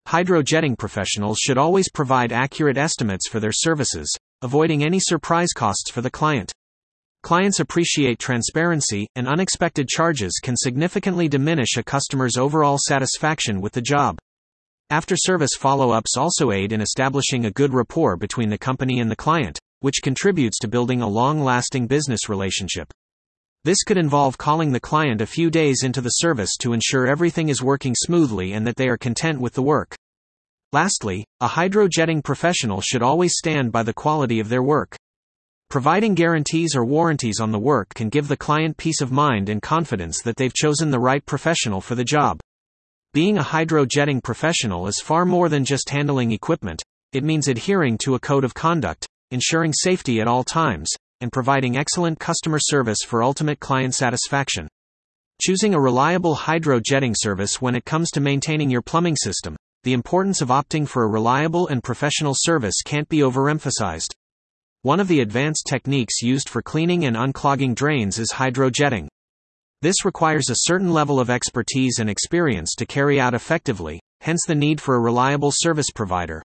Hydrojetting 0.07 0.79
professionals 0.79 1.39
should 1.39 1.57
always 1.57 1.91
provide 1.91 2.31
accurate 2.31 2.77
estimates 2.77 3.29
for 3.29 3.41
their 3.41 3.53
services, 3.53 4.15
avoiding 4.43 4.85
any 4.85 5.01
surprise 5.01 5.53
costs 5.55 5.91
for 5.91 6.03
the 6.03 6.11
client. 6.11 6.53
Clients 7.25 7.59
appreciate 7.59 8.19
transparency, 8.19 9.09
and 9.17 9.27
unexpected 9.27 9.89
charges 9.89 10.39
can 10.43 10.55
significantly 10.59 11.27
diminish 11.27 11.79
a 11.79 11.83
customer's 11.83 12.37
overall 12.37 12.77
satisfaction 12.79 13.63
with 13.63 13.73
the 13.73 13.81
job. 13.81 14.19
After 14.91 15.17
service 15.17 15.53
follow 15.59 15.91
ups 15.91 16.19
also 16.19 16.51
aid 16.51 16.71
in 16.71 16.83
establishing 16.83 17.47
a 17.47 17.51
good 17.51 17.73
rapport 17.73 18.19
between 18.19 18.51
the 18.51 18.59
company 18.59 19.01
and 19.01 19.11
the 19.11 19.17
client, 19.17 19.59
which 19.81 20.03
contributes 20.03 20.59
to 20.59 20.69
building 20.69 21.01
a 21.01 21.09
long 21.09 21.41
lasting 21.41 21.87
business 21.87 22.29
relationship. 22.29 22.93
This 23.65 23.85
could 23.85 23.97
involve 23.97 24.37
calling 24.37 24.73
the 24.73 24.79
client 24.79 25.23
a 25.23 25.27
few 25.27 25.49
days 25.49 25.79
into 25.83 26.03
the 26.03 26.11
service 26.21 26.59
to 26.59 26.75
ensure 26.75 27.07
everything 27.07 27.49
is 27.49 27.63
working 27.63 27.95
smoothly 27.97 28.53
and 28.53 28.67
that 28.67 28.77
they 28.77 28.89
are 28.89 28.99
content 28.99 29.41
with 29.41 29.55
the 29.55 29.63
work. 29.63 29.95
Lastly, 30.75 31.25
a 31.41 31.49
hydrojetting 31.49 32.23
professional 32.23 32.83
should 32.83 33.03
always 33.03 33.33
stand 33.39 33.73
by 33.73 33.83
the 33.83 33.95
quality 33.95 34.41
of 34.41 34.51
their 34.51 34.63
work. 34.63 34.95
Providing 35.75 36.15
guarantees 36.15 36.77
or 36.77 36.85
warranties 36.85 37.41
on 37.41 37.51
the 37.51 37.59
work 37.59 37.95
can 37.95 38.09
give 38.09 38.29
the 38.29 38.37
client 38.37 38.77
peace 38.77 39.01
of 39.01 39.11
mind 39.11 39.49
and 39.49 39.61
confidence 39.61 40.23
that 40.23 40.37
they've 40.37 40.55
chosen 40.55 40.93
the 40.93 41.01
right 41.01 41.27
professional 41.27 41.81
for 41.81 41.97
the 41.97 42.05
job. 42.05 42.39
Being 43.13 43.39
a 43.39 43.43
hydrojetting 43.43 44.23
professional 44.23 44.87
is 44.87 45.01
far 45.01 45.25
more 45.25 45.49
than 45.49 45.65
just 45.65 45.91
handling 45.91 46.31
equipment, 46.31 46.81
it 47.13 47.25
means 47.25 47.49
adhering 47.49 47.99
to 48.05 48.15
a 48.15 48.21
code 48.21 48.45
of 48.45 48.55
conduct, 48.55 49.09
ensuring 49.33 49.73
safety 49.73 50.21
at 50.21 50.29
all 50.29 50.45
times, 50.45 50.93
and 51.21 51.33
providing 51.33 51.77
excellent 51.77 52.21
customer 52.21 52.61
service 52.61 53.03
for 53.05 53.25
ultimate 53.25 53.59
client 53.59 53.97
satisfaction. 53.97 54.69
Choosing 55.43 55.75
a 55.75 55.81
reliable 55.81 56.37
hydrojetting 56.37 57.17
service 57.19 57.61
when 57.61 57.75
it 57.75 57.85
comes 57.85 58.13
to 58.13 58.21
maintaining 58.21 58.71
your 58.71 58.81
plumbing 58.81 59.17
system, 59.17 59.57
the 59.83 59.93
importance 59.93 60.41
of 60.41 60.51
opting 60.51 60.87
for 60.87 61.03
a 61.03 61.11
reliable 61.11 61.67
and 61.67 61.83
professional 61.83 62.35
service 62.37 62.77
can't 62.85 63.09
be 63.09 63.23
overemphasized. 63.23 64.15
One 64.85 65.01
of 65.01 65.09
the 65.09 65.21
advanced 65.21 65.65
techniques 65.67 66.21
used 66.21 66.51
for 66.51 66.61
cleaning 66.61 67.07
and 67.07 67.17
unclogging 67.17 67.75
drains 67.75 68.19
is 68.19 68.35
hydrojetting. 68.35 69.09
This 69.81 70.05
requires 70.05 70.51
a 70.51 70.57
certain 70.67 70.93
level 70.93 71.19
of 71.19 71.31
expertise 71.31 72.01
and 72.01 72.11
experience 72.11 72.75
to 72.75 72.85
carry 72.85 73.19
out 73.19 73.33
effectively, 73.33 73.99
hence 74.21 74.43
the 74.47 74.55
need 74.55 74.83
for 74.83 74.97
a 74.97 75.01
reliable 75.01 75.51
service 75.51 75.91
provider. 75.91 76.43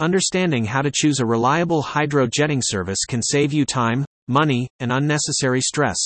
Understanding 0.00 0.64
how 0.64 0.82
to 0.82 0.90
choose 0.92 1.20
a 1.20 1.24
reliable 1.24 1.80
hydrojetting 1.80 2.60
service 2.60 3.04
can 3.08 3.22
save 3.22 3.52
you 3.52 3.64
time, 3.64 4.04
money, 4.26 4.66
and 4.80 4.90
unnecessary 4.90 5.60
stress. 5.60 5.98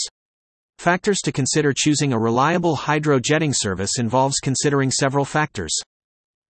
Factors 0.77 1.21
to 1.21 1.33
consider 1.33 1.73
choosing 1.75 2.13
a 2.13 2.19
reliable 2.19 2.77
hydrojetting 2.77 3.55
service 3.57 3.99
involves 3.99 4.37
considering 4.39 4.91
several 4.91 5.25
factors. 5.25 5.75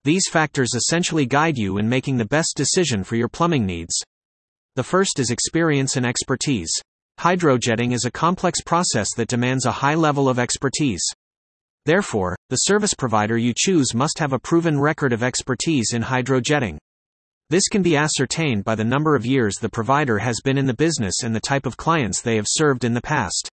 These 0.03 0.29
factors 0.29 0.74
essentially 0.74 1.24
guide 1.24 1.57
you 1.57 1.79
in 1.79 1.88
making 1.88 2.16
the 2.16 2.24
best 2.24 2.55
decision 2.57 3.05
for 3.05 3.14
your 3.14 3.29
plumbing 3.29 3.64
needs. 3.64 3.94
The 4.77 4.83
first 4.83 5.21
is 5.21 5.31
experience 5.31 5.97
and 5.97 6.05
expertise. 6.05 6.71
Hydrojetting 7.21 7.95
is 7.95 8.07
a 8.07 8.11
complex 8.11 8.61
process 8.61 9.15
that 9.15 9.29
demands 9.29 9.67
a 9.67 9.71
high 9.71 9.95
level 9.95 10.29
of 10.29 10.41
expertise. 10.41 11.05
Therefore, 11.87 12.35
the 12.51 12.57
service 12.57 12.93
provider 12.93 13.39
you 13.39 13.53
choose 13.57 13.95
must 13.95 14.19
have 14.19 14.33
a 14.33 14.39
proven 14.39 14.81
record 14.81 15.13
of 15.13 15.23
expertise 15.23 15.93
in 15.93 16.03
hydrojetting. 16.03 16.79
This 17.51 17.69
can 17.69 17.83
be 17.83 17.97
ascertained 17.97 18.65
by 18.65 18.75
the 18.75 18.83
number 18.83 19.15
of 19.15 19.25
years 19.25 19.59
the 19.59 19.69
provider 19.69 20.19
has 20.19 20.41
been 20.43 20.59
in 20.59 20.67
the 20.67 20.75
business 20.75 21.23
and 21.23 21.33
the 21.33 21.41
type 21.41 21.67
of 21.67 21.77
clients 21.77 22.21
they 22.21 22.35
have 22.35 22.49
served 22.49 22.83
in 22.83 22.95
the 22.95 23.01
past. 23.01 23.49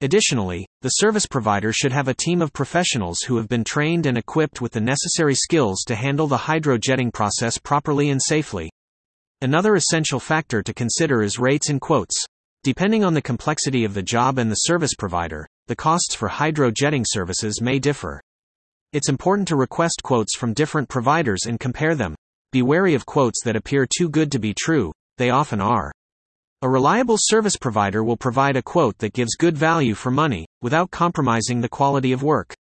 Additionally, 0.00 0.66
the 0.80 0.88
service 0.88 1.26
provider 1.26 1.70
should 1.70 1.92
have 1.92 2.08
a 2.08 2.14
team 2.14 2.40
of 2.40 2.54
professionals 2.54 3.20
who 3.20 3.36
have 3.36 3.48
been 3.48 3.64
trained 3.64 4.06
and 4.06 4.16
equipped 4.16 4.62
with 4.62 4.72
the 4.72 4.80
necessary 4.80 5.34
skills 5.34 5.84
to 5.86 5.94
handle 5.94 6.28
the 6.28 6.38
hydrojetting 6.38 7.12
process 7.12 7.58
properly 7.58 8.08
and 8.08 8.22
safely. 8.22 8.70
Another 9.42 9.74
essential 9.74 10.18
factor 10.18 10.62
to 10.62 10.72
consider 10.72 11.22
is 11.22 11.38
rates 11.38 11.68
and 11.68 11.78
quotes. 11.78 12.16
Depending 12.64 13.04
on 13.04 13.12
the 13.12 13.20
complexity 13.20 13.84
of 13.84 13.92
the 13.92 14.02
job 14.02 14.38
and 14.38 14.50
the 14.50 14.54
service 14.54 14.94
provider, 14.94 15.46
the 15.66 15.76
costs 15.76 16.14
for 16.14 16.30
hydrojetting 16.30 17.04
services 17.06 17.60
may 17.60 17.78
differ. 17.78 18.18
It's 18.94 19.10
important 19.10 19.46
to 19.48 19.56
request 19.56 20.02
quotes 20.02 20.34
from 20.38 20.54
different 20.54 20.88
providers 20.88 21.40
and 21.46 21.60
compare 21.60 21.94
them. 21.94 22.14
Be 22.50 22.62
wary 22.62 22.94
of 22.94 23.04
quotes 23.04 23.42
that 23.44 23.56
appear 23.56 23.86
too 23.86 24.08
good 24.08 24.32
to 24.32 24.38
be 24.38 24.54
true, 24.54 24.90
they 25.18 25.28
often 25.28 25.60
are. 25.60 25.92
A 26.62 26.68
reliable 26.70 27.18
service 27.18 27.58
provider 27.58 28.02
will 28.02 28.16
provide 28.16 28.56
a 28.56 28.62
quote 28.62 28.96
that 28.98 29.12
gives 29.12 29.36
good 29.36 29.58
value 29.58 29.92
for 29.92 30.10
money, 30.10 30.46
without 30.62 30.90
compromising 30.90 31.60
the 31.60 31.68
quality 31.68 32.12
of 32.12 32.22
work. 32.22 32.54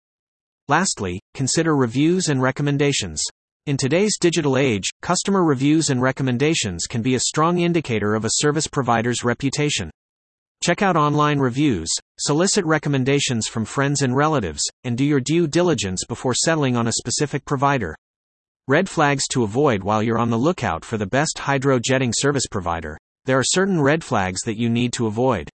Lastly, 0.68 1.22
consider 1.34 1.74
reviews 1.74 2.28
and 2.28 2.42
recommendations. 2.42 3.24
In 3.68 3.78
today's 3.78 4.20
digital 4.20 4.58
age, 4.58 4.92
customer 5.02 5.44
reviews 5.44 5.90
and 5.90 6.00
recommendations 6.00 6.86
can 6.86 7.02
be 7.02 7.16
a 7.16 7.20
strong 7.22 7.58
indicator 7.58 8.14
of 8.14 8.24
a 8.24 8.34
service 8.34 8.68
provider's 8.68 9.24
reputation. 9.24 9.90
Check 10.64 10.84
out 10.84 10.96
online 10.96 11.40
reviews, 11.40 11.90
solicit 12.20 12.64
recommendations 12.66 13.48
from 13.48 13.66
friends 13.66 14.04
and 14.04 14.16
relatives, 14.16 14.62
and 14.84 14.96
do 14.96 15.04
your 15.04 15.20
due 15.20 15.48
diligence 15.48 16.06
before 16.08 16.36
settling 16.36 16.78
on 16.78 16.86
a 16.86 16.92
specific 16.92 17.44
provider. 17.44 17.96
Red 18.68 18.88
flags 18.88 19.28
to 19.30 19.42
avoid 19.42 19.84
while 19.84 20.04
you're 20.04 20.20
on 20.20 20.30
the 20.30 20.38
lookout 20.38 20.86
for 20.86 21.00
the 21.00 21.08
best 21.08 21.38
hydrojetting 21.38 22.14
service 22.16 22.46
provider. 22.46 23.00
There 23.26 23.40
are 23.40 23.44
certain 23.44 23.82
red 23.82 24.04
flags 24.04 24.42
that 24.42 24.60
you 24.60 24.70
need 24.70 24.94
to 24.94 25.08
avoid. 25.08 25.50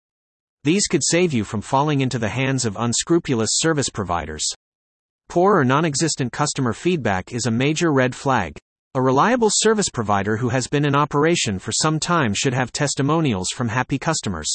These 0.64 0.88
could 0.88 1.04
save 1.04 1.34
you 1.34 1.44
from 1.44 1.60
falling 1.60 2.00
into 2.00 2.20
the 2.20 2.30
hands 2.30 2.64
of 2.64 2.78
unscrupulous 2.80 3.50
service 3.56 3.90
providers. 3.90 4.48
Poor 5.30 5.58
or 5.58 5.66
non 5.66 5.84
existent 5.84 6.32
customer 6.32 6.72
feedback 6.72 7.34
is 7.34 7.46
a 7.46 7.52
major 7.52 7.92
red 7.92 8.16
flag. 8.16 8.58
A 8.96 9.02
reliable 9.02 9.50
service 9.52 9.90
provider 9.90 10.38
who 10.38 10.50
has 10.50 10.68
been 10.68 10.86
in 10.86 10.96
operation 10.96 11.60
for 11.60 11.74
some 11.74 12.00
time 12.00 12.34
should 12.34 12.54
have 12.54 12.72
testimonials 12.72 13.50
from 13.50 13.68
happy 13.68 14.00
customers. 14.00 14.50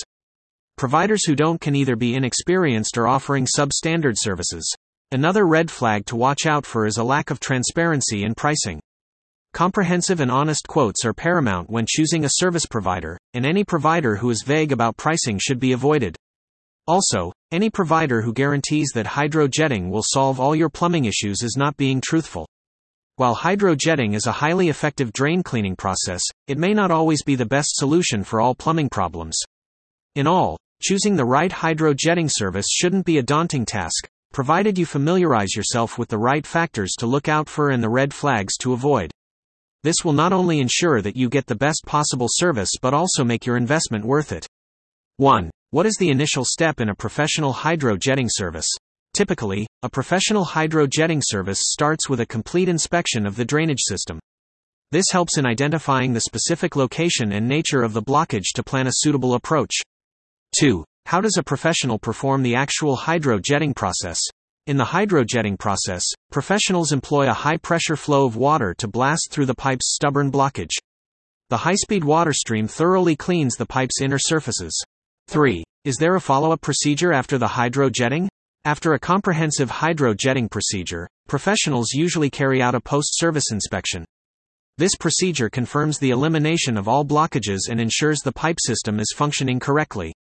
Providers 0.79 1.27
who 1.27 1.37
don't 1.37 1.61
can 1.61 1.77
either 1.77 1.95
be 1.95 2.15
inexperienced 2.15 2.97
or 2.97 3.07
offering 3.07 3.47
substandard 3.47 4.15
services. 4.17 4.65
Another 5.13 5.47
red 5.47 5.71
flag 5.71 6.07
to 6.07 6.17
watch 6.17 6.47
out 6.47 6.65
for 6.65 6.87
is 6.87 6.97
a 6.97 7.05
lack 7.05 7.31
of 7.31 7.39
transparency 7.39 8.25
in 8.25 8.35
pricing. 8.35 8.81
Comprehensive 9.53 10.21
and 10.21 10.31
honest 10.31 10.67
quotes 10.67 11.05
are 11.05 11.13
paramount 11.13 11.69
when 11.69 11.85
choosing 11.87 12.25
a 12.25 12.31
service 12.31 12.65
provider, 12.65 13.19
and 13.35 13.45
any 13.45 13.63
provider 13.63 14.17
who 14.17 14.31
is 14.31 14.43
vague 14.43 14.73
about 14.73 14.97
pricing 14.97 15.39
should 15.39 15.61
be 15.61 15.73
avoided. 15.73 16.17
Also, 16.87 17.31
any 17.53 17.69
provider 17.69 18.23
who 18.23 18.33
guarantees 18.33 18.93
that 18.95 19.05
hydrojetting 19.05 19.91
will 19.91 20.03
solve 20.03 20.41
all 20.41 20.57
your 20.57 20.71
plumbing 20.71 21.05
issues 21.05 21.43
is 21.43 21.57
not 21.57 21.77
being 21.77 22.01
truthful. 22.01 22.49
While 23.17 23.37
hydrojetting 23.37 24.15
is 24.15 24.27
a 24.27 24.33
highly 24.33 24.71
effective 24.71 25.13
drain 25.13 25.43
cleaning 25.43 25.77
process, 25.77 26.23
it 26.49 26.57
may 26.57 26.73
not 26.73 26.91
always 26.91 27.23
be 27.23 27.35
the 27.35 27.45
best 27.45 27.77
solution 27.77 28.25
for 28.25 28.41
all 28.41 28.55
plumbing 28.55 28.89
problems. 28.89 29.39
In 30.15 30.27
all, 30.27 30.57
choosing 30.81 31.15
the 31.15 31.27
right 31.27 31.51
hydrojetting 31.51 32.31
service 32.33 32.69
shouldn't 32.71 33.05
be 33.05 33.19
a 33.19 33.23
daunting 33.23 33.67
task, 33.67 34.09
provided 34.33 34.79
you 34.79 34.87
familiarize 34.87 35.55
yourself 35.55 35.99
with 35.99 36.09
the 36.09 36.19
right 36.19 36.47
factors 36.47 36.93
to 36.99 37.07
look 37.07 37.29
out 37.29 37.51
for 37.51 37.69
and 37.69 37.83
the 37.83 37.91
red 37.91 38.15
flags 38.15 38.57
to 38.57 38.73
avoid. 38.73 39.11
This 39.83 40.05
will 40.05 40.15
not 40.15 40.33
only 40.33 40.59
ensure 40.59 41.03
that 41.03 41.17
you 41.17 41.29
get 41.29 41.47
the 41.47 41.55
best 41.55 41.83
possible 41.85 42.29
service 42.31 42.71
but 42.81 42.95
also 42.95 43.25
make 43.25 43.45
your 43.45 43.59
investment 43.59 44.07
worth 44.07 44.33
it. 44.33 44.47
1. 45.19 45.51
What 45.73 45.87
is 45.87 45.97
the 45.99 46.11
initial 46.11 46.45
step 46.45 46.83
in 46.83 46.91
a 46.91 46.95
professional 46.95 47.55
hydro 47.55 47.97
jetting 47.97 48.29
service? 48.29 48.69
Typically, 49.15 49.67
a 49.83 49.89
professional 49.89 50.45
hydro 50.45 50.87
jetting 50.87 51.23
service 51.25 51.61
starts 51.63 52.11
with 52.11 52.21
a 52.21 52.27
complete 52.27 52.69
inspection 52.69 53.25
of 53.25 53.37
the 53.37 53.45
drainage 53.47 53.81
system. 53.81 54.21
This 54.91 55.07
helps 55.11 55.39
in 55.39 55.47
identifying 55.47 56.13
the 56.13 56.21
specific 56.21 56.77
location 56.77 57.33
and 57.33 57.49
nature 57.49 57.83
of 57.83 57.95
the 57.95 58.03
blockage 58.03 58.53
to 58.55 58.63
plan 58.63 58.87
a 58.87 58.93
suitable 58.93 59.33
approach. 59.33 59.73
2. 60.61 60.85
How 61.07 61.23
does 61.23 61.39
a 61.39 61.43
professional 61.43 61.99
perform 61.99 62.43
the 62.43 62.55
actual 62.55 62.95
hydro 62.95 63.39
jetting 63.39 63.73
process? 63.73 64.21
In 64.67 64.77
the 64.77 64.85
hydrojetting 64.85 65.59
process, 65.59 66.05
professionals 66.31 66.93
employ 66.93 67.31
a 67.31 67.33
high 67.33 67.57
pressure 67.57 67.97
flow 67.97 68.27
of 68.27 68.37
water 68.37 68.75
to 68.77 68.89
blast 68.89 69.29
through 69.31 69.47
the 69.47 69.55
pipe's 69.55 69.95
stubborn 69.95 70.31
blockage. 70.31 70.77
The 71.49 71.57
high 71.57 71.77
speed 71.77 72.05
water 72.05 72.35
stream 72.35 72.69
thoroughly 72.69 73.17
cleans 73.17 73.55
the 73.55 73.65
pipe's 73.65 74.03
inner 74.03 74.19
surfaces. 74.19 74.79
3. 75.33 75.65
Is 75.87 75.97
there 75.97 76.17
a 76.17 76.21
follow 76.21 76.53
up 76.53 76.61
procedure 76.61 77.11
after 77.11 77.39
the 77.39 77.47
hydrojetting? 77.47 78.29
After 78.67 78.93
a 78.93 78.99
comprehensive 78.99 79.71
hydrojetting 79.71 80.51
procedure, 80.51 81.09
professionals 81.27 81.93
usually 81.95 82.29
carry 82.29 82.61
out 82.61 82.75
a 82.75 82.81
post 82.83 83.19
service 83.19 83.51
inspection. 83.51 84.05
This 84.77 84.95
procedure 84.95 85.49
confirms 85.49 85.99
the 85.99 86.11
elimination 86.11 86.77
of 86.77 86.87
all 86.87 87.03
blockages 87.03 87.71
and 87.71 87.81
ensures 87.81 88.19
the 88.19 88.31
pipe 88.31 88.59
system 88.61 89.01
is 89.01 89.15
functioning 89.17 89.59
correctly. 89.59 90.13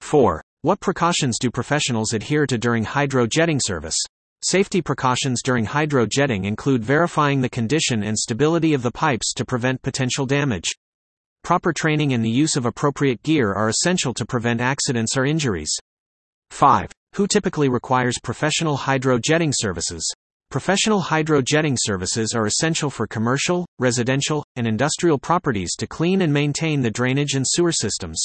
4. 0.00 0.42
What 0.62 0.80
precautions 0.80 1.38
do 1.38 1.48
professionals 1.48 2.12
adhere 2.12 2.44
to 2.48 2.58
during 2.58 2.84
hydrojetting 2.84 3.60
service? 3.62 3.98
Safety 4.42 4.82
precautions 4.82 5.42
during 5.44 5.64
hydrojetting 5.64 6.44
include 6.44 6.82
verifying 6.82 7.40
the 7.40 7.48
condition 7.48 8.02
and 8.02 8.18
stability 8.18 8.74
of 8.74 8.82
the 8.82 8.90
pipes 8.90 9.32
to 9.34 9.44
prevent 9.44 9.80
potential 9.82 10.26
damage. 10.26 10.72
Proper 11.42 11.72
training 11.72 12.12
and 12.12 12.24
the 12.24 12.30
use 12.30 12.56
of 12.56 12.66
appropriate 12.66 13.22
gear 13.22 13.52
are 13.52 13.68
essential 13.68 14.14
to 14.14 14.26
prevent 14.26 14.60
accidents 14.60 15.16
or 15.16 15.24
injuries. 15.24 15.74
5. 16.50 16.90
Who 17.16 17.26
typically 17.26 17.68
requires 17.68 18.18
professional 18.22 18.76
hydrojetting 18.76 19.52
services? 19.54 20.08
Professional 20.50 21.00
hydrojetting 21.00 21.76
services 21.78 22.34
are 22.34 22.46
essential 22.46 22.90
for 22.90 23.06
commercial, 23.06 23.66
residential, 23.78 24.44
and 24.56 24.66
industrial 24.66 25.18
properties 25.18 25.74
to 25.78 25.86
clean 25.86 26.22
and 26.22 26.32
maintain 26.32 26.82
the 26.82 26.90
drainage 26.90 27.34
and 27.34 27.44
sewer 27.46 27.72
systems. 27.72 28.24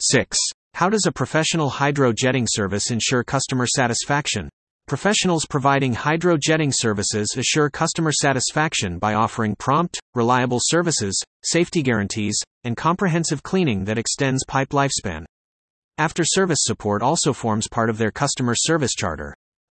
6. 0.00 0.38
How 0.74 0.88
does 0.88 1.06
a 1.06 1.12
professional 1.12 1.68
hydro 1.68 2.12
jetting 2.12 2.46
service 2.48 2.90
ensure 2.90 3.24
customer 3.24 3.66
satisfaction? 3.66 4.48
Professionals 4.90 5.46
providing 5.48 5.94
hydro 5.94 6.36
jetting 6.36 6.72
services 6.74 7.32
assure 7.38 7.70
customer 7.70 8.10
satisfaction 8.10 8.98
by 8.98 9.14
offering 9.14 9.54
prompt, 9.54 10.00
reliable 10.16 10.58
services, 10.60 11.16
safety 11.44 11.80
guarantees, 11.80 12.36
and 12.64 12.76
comprehensive 12.76 13.40
cleaning 13.44 13.84
that 13.84 13.98
extends 13.98 14.44
pipe 14.48 14.70
lifespan. 14.70 15.24
After 15.96 16.24
service 16.24 16.58
support 16.62 17.02
also 17.02 17.32
forms 17.32 17.68
part 17.68 17.88
of 17.88 17.98
their 17.98 18.10
customer 18.10 18.56
service 18.56 18.92
charter. 18.92 19.32